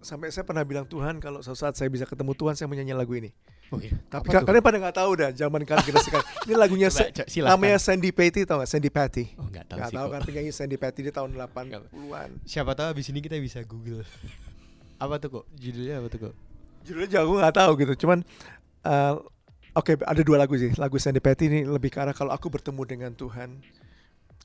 sampai 0.00 0.28
saya 0.28 0.42
pernah 0.42 0.62
bilang 0.62 0.82
Tuhan 0.82 1.16
kalau 1.16 1.38
suatu 1.38 1.60
saat 1.60 1.74
saya 1.74 1.86
bisa 1.86 2.02
ketemu 2.02 2.32
Tuhan 2.32 2.54
saya 2.54 2.66
mau 2.66 2.74
nyanyi 2.74 2.92
lagu 2.92 3.12
ini. 3.12 3.30
Oh, 3.68 3.78
iya. 3.78 3.94
Tapi 4.06 4.26
Apa 4.26 4.32
ka- 4.32 4.40
tuh? 4.40 4.46
kalian 4.50 4.64
pada 4.64 4.76
nggak 4.78 4.96
tahu 4.96 5.10
dah 5.14 5.30
zaman 5.30 5.60
kalian 5.62 5.84
generasi 5.86 6.06
sekarang. 6.06 6.28
Ini 6.44 6.54
lagunya 6.54 6.88
Coba, 6.88 6.98
Sa- 6.98 7.08
co- 7.14 7.24
silahkan. 7.26 7.52
namanya 7.54 7.78
Sandy 7.78 8.10
Patty 8.10 8.40
tau 8.42 8.56
gak? 8.58 8.68
Sandy 8.68 8.90
Patty. 8.90 9.24
Oh, 9.34 9.46
nggak 9.46 9.64
tahu 9.64 9.76
Nggak 9.78 9.88
sih. 9.88 9.96
tahu 9.96 10.06
kan 10.08 10.20
penyanyi 10.22 10.50
Sandy 10.50 10.76
Patty 10.76 11.00
di 11.00 11.10
tahun 11.10 11.30
80-an. 11.32 12.30
Siapa 12.42 12.72
tahu 12.74 12.86
abis 12.90 13.06
ini 13.08 13.20
kita 13.20 13.38
bisa 13.38 13.62
Google. 13.62 14.04
apa 14.98 15.14
tuh 15.16 15.28
kok? 15.32 15.44
Judulnya 15.54 15.98
apa 15.98 16.08
tuh 16.08 16.20
kok? 16.22 16.34
Judulnya 16.82 17.10
jauh 17.18 17.26
gue 17.32 17.38
nggak 17.42 17.56
tahu 17.56 17.72
gitu. 17.82 18.06
Cuman 18.06 18.26
eh, 18.86 19.14
oke 19.74 19.92
ada 20.02 20.22
dua 20.22 20.42
lagu 20.42 20.54
sih. 20.58 20.74
Lagu 20.76 20.98
Sandy 20.98 21.22
Patty 21.22 21.48
ini 21.48 21.60
lebih 21.66 21.94
ke 21.94 21.98
arah 22.02 22.14
kalau 22.14 22.34
aku 22.34 22.50
bertemu 22.50 22.82
dengan 22.86 23.12
Tuhan. 23.14 23.62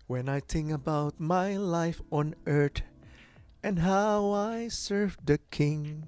When 0.08 0.32
I 0.32 0.40
think 0.40 0.72
about 0.72 1.20
my 1.20 1.60
life 1.60 2.00
on 2.16 2.32
earth 2.48 2.80
and 3.60 3.84
how 3.84 4.32
I 4.32 4.72
serve 4.72 5.20
the 5.20 5.36
King, 5.52 6.08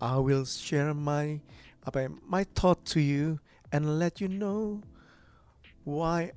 I 0.00 0.16
will 0.16 0.48
share 0.48 0.96
my 0.96 1.44
apa 1.84 2.06
ya, 2.06 2.08
my 2.24 2.48
thought 2.48 2.88
to 2.96 3.00
you 3.00 3.44
and 3.68 4.00
let 4.00 4.24
you 4.24 4.28
know 4.28 4.80
why 5.84 6.32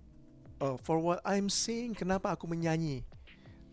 uh, 0.59 0.75
for 0.79 0.99
what 0.99 1.23
I'm 1.23 1.47
seeing 1.47 1.95
kenapa 1.95 2.35
aku 2.35 2.47
menyanyi. 2.47 3.07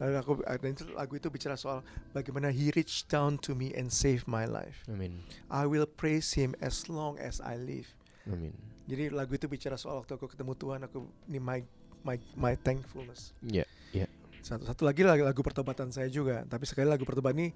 Lalu 0.01 0.15
aku 0.17 0.33
dan 0.41 0.71
itu 0.73 0.85
lagu 0.97 1.13
itu 1.13 1.29
bicara 1.29 1.55
soal 1.55 1.85
bagaimana 2.11 2.49
he 2.49 2.73
reached 2.73 3.07
down 3.07 3.37
to 3.37 3.53
me 3.53 3.69
and 3.77 3.93
saved 3.93 4.25
my 4.25 4.49
life. 4.49 4.81
Amin. 4.89 5.21
I 5.47 5.69
will 5.69 5.85
praise 5.85 6.33
him 6.33 6.57
as 6.59 6.89
long 6.89 7.21
as 7.21 7.39
I 7.39 7.61
live. 7.61 7.85
Amin. 8.25 8.57
Jadi 8.89 9.13
lagu 9.13 9.37
itu 9.37 9.45
bicara 9.45 9.77
soal 9.77 10.01
waktu 10.01 10.17
aku 10.17 10.27
ketemu 10.27 10.57
Tuhan 10.57 10.81
aku 10.83 11.05
ini 11.29 11.37
my 11.37 11.61
my 12.01 12.17
my 12.33 12.57
thankfulness. 12.57 13.37
Iya, 13.45 13.69
iya. 13.93 14.09
Satu 14.41 14.65
satu 14.65 14.89
lagi 14.89 15.05
lagu, 15.05 15.21
lagu 15.21 15.45
pertobatan 15.45 15.93
saya 15.93 16.09
juga. 16.09 16.49
Tapi 16.49 16.65
sekali 16.65 16.89
lagu 16.89 17.05
pertobatan 17.05 17.37
ini 17.37 17.49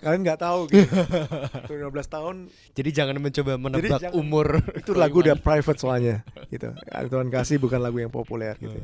kalian 0.00 0.24
nggak 0.24 0.40
tahu 0.40 0.60
gitu. 0.72 0.88
Itu 1.68 1.72
15 1.76 1.92
tahun 2.08 2.36
Jadi 2.72 2.88
jangan 2.88 3.20
mencoba 3.20 3.52
menebak 3.60 4.00
jangan- 4.00 4.16
umur. 4.16 4.64
itu 4.72 4.96
lagu 4.96 5.20
udah 5.20 5.36
private 5.36 5.76
soalnya 5.76 6.24
gitu. 6.48 6.72
Ya, 6.88 7.04
Tuhan 7.04 7.28
kasih 7.28 7.60
bukan 7.60 7.84
lagu 7.84 8.00
yang 8.00 8.08
populer 8.08 8.56
gitu. 8.56 8.80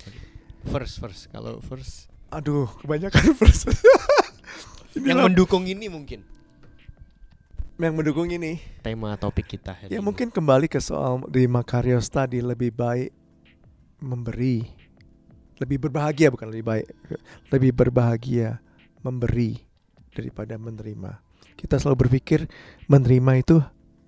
First, 0.70 0.98
first. 0.98 1.30
Kalau 1.30 1.62
first, 1.62 2.10
Aduh, 2.36 2.68
kebanyakan 2.84 3.32
verse. 3.40 3.72
Ini 4.92 5.12
yang 5.12 5.24
mendukung 5.24 5.64
ini 5.64 5.88
mungkin 5.88 6.20
yang 7.76 7.92
mendukung 7.92 8.24
ini. 8.28 8.56
tema 8.80 9.12
topik 9.16 9.44
kita 9.46 9.76
hari 9.76 9.92
Ya 9.92 10.00
ini. 10.00 10.04
mungkin 10.04 10.32
kembali 10.32 10.64
ke 10.64 10.80
soal 10.80 11.20
di 11.28 11.44
Makarios 11.44 12.08
tadi 12.08 12.40
lebih 12.40 12.72
baik 12.72 13.12
memberi, 14.00 14.64
lebih 15.60 15.84
berbahagia 15.84 16.32
bukan 16.32 16.48
lebih 16.48 16.64
baik, 16.64 16.86
lebih 17.52 17.76
berbahagia 17.76 18.64
memberi 19.00 19.60
daripada 20.12 20.56
menerima. 20.56 21.20
Kita 21.52 21.76
selalu 21.76 22.08
berpikir 22.08 22.48
menerima 22.84 23.44
itu 23.44 23.60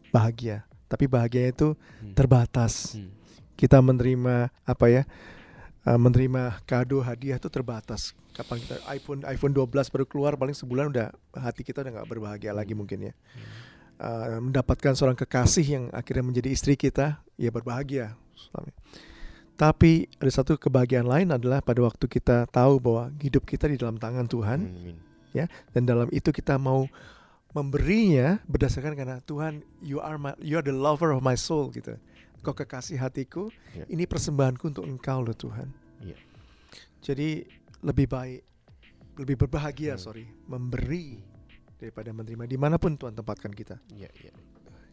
bahagia, 0.08 0.64
tapi 0.88 1.04
bahagia 1.04 1.52
itu 1.52 1.76
Hmm. 2.00 2.16
terbatas. 2.16 2.96
Hmm. 2.96 3.12
Kita 3.52 3.84
menerima 3.84 4.48
apa 4.64 4.86
ya? 4.88 5.04
Uh, 5.88 5.96
menerima 5.96 6.60
kado 6.68 7.00
hadiah 7.00 7.40
itu 7.40 7.48
terbatas. 7.48 8.12
Kapan 8.36 8.60
kita 8.60 8.76
iPhone 8.92 9.24
iPhone 9.24 9.52
12 9.56 9.88
baru 9.88 10.04
keluar 10.04 10.32
paling 10.36 10.54
sebulan 10.54 10.92
udah 10.92 11.08
hati 11.32 11.64
kita 11.64 11.80
udah 11.80 12.00
nggak 12.00 12.08
berbahagia 12.08 12.52
lagi 12.52 12.76
mungkin 12.76 13.10
ya. 13.10 13.12
Uh, 13.98 14.38
mendapatkan 14.38 14.94
seorang 14.94 15.18
kekasih 15.18 15.66
yang 15.66 15.84
akhirnya 15.90 16.22
menjadi 16.22 16.48
istri 16.54 16.78
kita, 16.78 17.18
ya 17.34 17.50
berbahagia. 17.50 18.14
suami. 18.38 18.70
Tapi 19.58 20.06
ada 20.22 20.30
satu 20.30 20.54
kebahagiaan 20.54 21.02
lain 21.02 21.34
adalah 21.34 21.58
pada 21.58 21.82
waktu 21.82 22.06
kita 22.06 22.46
tahu 22.46 22.78
bahwa 22.78 23.10
hidup 23.18 23.42
kita 23.42 23.66
di 23.66 23.74
dalam 23.74 23.98
tangan 23.98 24.30
Tuhan 24.30 24.70
Amin. 24.70 24.96
dan 25.74 25.82
dalam 25.82 26.06
itu 26.14 26.30
kita 26.30 26.54
mau 26.62 26.86
memberinya 27.50 28.38
berdasarkan 28.46 28.94
karena 28.94 29.18
Tuhan 29.26 29.66
you 29.82 29.98
are 29.98 30.14
my, 30.14 30.30
you 30.38 30.54
are 30.54 30.62
the 30.62 30.70
lover 30.70 31.10
of 31.10 31.26
my 31.26 31.34
soul 31.34 31.74
gitu. 31.74 31.98
Kau 32.40 32.54
kekasih 32.54 32.96
hatiku, 32.96 33.50
Ya. 33.74 33.84
ini 33.86 34.04
persembahanku 34.04 34.70
untuk 34.70 34.84
Engkau 34.84 35.20
loh 35.20 35.34
Tuhan. 35.34 35.68
Ya. 36.00 36.14
Jadi 37.02 37.44
lebih 37.80 38.06
baik, 38.06 38.42
lebih 39.16 39.36
berbahagia 39.36 39.94
Hmm. 39.94 40.02
sorry 40.02 40.26
memberi 40.46 41.18
daripada 41.76 42.10
menerima 42.10 42.44
di 42.46 42.56
mana 42.58 42.78
pun 42.78 42.94
Tuhan 42.94 43.14
tempatkan 43.14 43.50
kita. 43.50 43.78
Iya, 43.90 44.10
iya. 44.18 44.32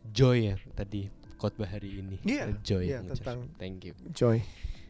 Joy 0.05 0.38
ya 0.45 0.55
tadi 0.73 1.10
khotbah 1.36 1.65
hari 1.67 1.97
ini. 1.99 2.17
Iya, 2.21 2.53
Joy. 2.62 2.86
iya, 2.86 3.01
ngucap. 3.01 3.17
tentang- 3.21 3.49
Thank 3.58 3.89
you. 3.89 3.93
Joy. 4.12 4.41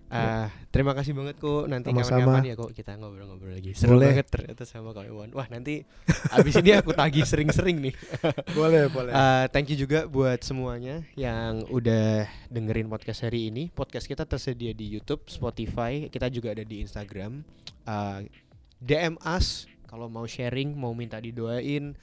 Ah, 0.06 0.54
terima 0.70 0.94
kasih 0.94 1.18
banget 1.18 1.42
kok 1.42 1.66
nanti 1.66 1.90
kapan-kapan 1.90 2.46
ya 2.46 2.54
kok 2.54 2.72
kita 2.78 2.94
ngobrol-ngobrol 2.96 3.58
lagi. 3.58 3.74
Seru 3.74 3.98
Boleh. 3.98 4.14
banget 4.14 4.28
ternyata 4.30 4.64
sama 4.64 4.94
Kak 4.94 5.10
Iwan. 5.10 5.34
Wah, 5.34 5.50
nanti 5.50 5.82
abis 6.30 6.62
ini 6.62 6.78
aku 6.78 6.94
tagih 6.94 7.26
sering-sering 7.26 7.82
nih. 7.82 7.94
boleh, 8.60 8.86
boleh. 8.94 9.12
Uh, 9.12 9.46
thank 9.50 9.68
you 9.74 9.78
juga 9.78 10.06
buat 10.06 10.46
semuanya 10.46 11.02
yang 11.18 11.66
udah 11.74 12.30
dengerin 12.54 12.86
podcast 12.86 13.26
hari 13.26 13.50
ini. 13.50 13.74
Podcast 13.74 14.06
kita 14.06 14.30
tersedia 14.30 14.78
di 14.78 14.94
YouTube, 14.94 15.26
Spotify, 15.26 16.06
kita 16.08 16.30
juga 16.30 16.54
ada 16.54 16.62
di 16.62 16.86
Instagram. 16.86 17.42
Uh, 17.90 18.30
DM 18.78 19.18
us 19.26 19.66
kalau 19.90 20.06
mau 20.06 20.30
sharing, 20.30 20.76
mau 20.78 20.94
minta 20.94 21.18
didoain, 21.18 21.98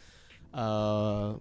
uh, 0.50 1.38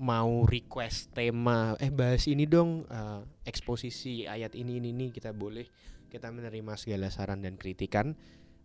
mau 0.00 0.48
request 0.48 1.12
tema, 1.12 1.76
eh 1.76 1.92
bahas 1.92 2.24
ini 2.24 2.48
dong, 2.48 2.88
uh, 2.88 3.20
eksposisi 3.50 4.30
ayat 4.30 4.54
ini 4.54 4.78
ini 4.78 4.94
ini 4.94 5.06
kita 5.10 5.34
boleh. 5.34 5.66
Kita 6.06 6.30
menerima 6.30 6.78
segala 6.78 7.10
saran 7.10 7.42
dan 7.42 7.58
kritikan. 7.58 8.14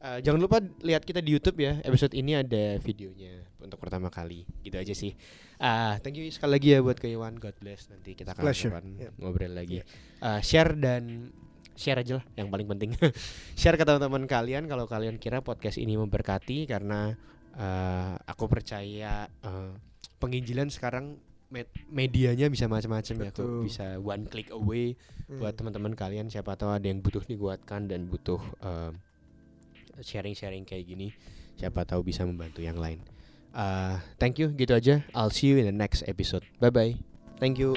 Uh, 0.05 0.21
jangan 0.21 0.37
lupa 0.37 0.61
lihat 0.85 1.01
kita 1.01 1.21
di 1.25 1.33
YouTube 1.33 1.57
ya. 1.57 1.81
Episode 1.81 2.13
ini 2.13 2.37
ada 2.37 2.77
videonya 2.77 3.41
untuk 3.57 3.81
pertama 3.81 4.13
kali. 4.13 4.45
Gitu 4.61 4.77
aja 4.77 4.93
sih. 4.93 5.17
Ah, 5.57 5.97
thank 6.01 6.17
you 6.21 6.29
sekali 6.29 6.61
lagi 6.61 6.67
ya 6.77 6.79
buat 6.85 7.01
Kak 7.01 7.09
Iwan. 7.09 7.41
God 7.41 7.57
bless. 7.57 7.89
Nanti 7.89 8.13
kita 8.13 8.37
kapan 8.37 8.53
Yep. 9.01 9.13
ngobrol 9.17 9.53
lagi. 9.57 9.81
Ah, 10.21 10.41
share 10.45 10.77
dan 10.77 11.33
share 11.75 11.99
aja 12.01 12.21
lah 12.21 12.25
yang 12.37 12.47
paling 12.53 12.67
penting. 12.69 12.93
share 13.59 13.77
ke 13.77 13.83
teman-teman 13.83 14.25
kalian 14.29 14.69
kalau 14.69 14.85
kalian 14.85 15.17
kira 15.17 15.41
podcast 15.41 15.81
ini 15.81 15.97
memberkati 15.97 16.69
karena 16.69 17.13
ah, 17.57 18.19
aku 18.29 18.45
percaya 18.45 19.27
ah, 19.43 19.73
penginjilan 20.19 20.71
sekarang 20.71 21.19
med- 21.47 21.71
medianya 21.87 22.47
bisa 22.47 22.65
macam-macam 22.65 23.15
ya 23.17 23.29
kok. 23.29 23.41
Betul. 23.41 23.59
Bisa 23.63 23.85
one 23.97 24.25
click 24.25 24.49
away 24.49 24.97
Hmm. 25.25 25.41
buat 25.41 25.53
teman-teman 25.53 25.93
kalian 25.93 26.29
siapa 26.29 26.53
tahu 26.53 26.69
ada 26.69 26.85
yang 26.85 27.01
butuh 27.01 27.19
dikuatkan 27.19 27.89
dan 27.89 28.05
butuh 28.05 28.37
um, 28.61 28.93
sharing-sharing 29.97 30.61
kayak 30.61 30.85
gini 30.85 31.17
siapa 31.55 31.81
tahu 31.81 32.05
bisa 32.05 32.21
membantu 32.21 32.61
yang 32.61 32.77
lain 32.77 33.01
Uh, 33.49 33.97
thank 34.19 34.35
you 34.35 34.51
gitu 34.51 34.75
aja 34.75 35.01
I'll 35.15 35.31
see 35.31 35.47
you 35.47 35.57
in 35.57 35.65
the 35.65 35.73
next 35.73 36.03
episode 36.05 36.43
bye 36.59 36.67
bye 36.67 36.99
thank 37.39 37.55
you 37.55 37.73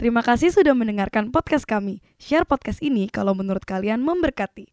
Terima 0.00 0.24
kasih 0.24 0.48
sudah 0.48 0.72
mendengarkan 0.72 1.28
podcast 1.28 1.68
kami. 1.68 2.00
Share 2.16 2.48
podcast 2.48 2.80
ini 2.80 3.12
kalau 3.12 3.36
menurut 3.36 3.68
kalian 3.68 4.00
memberkati. 4.00 4.72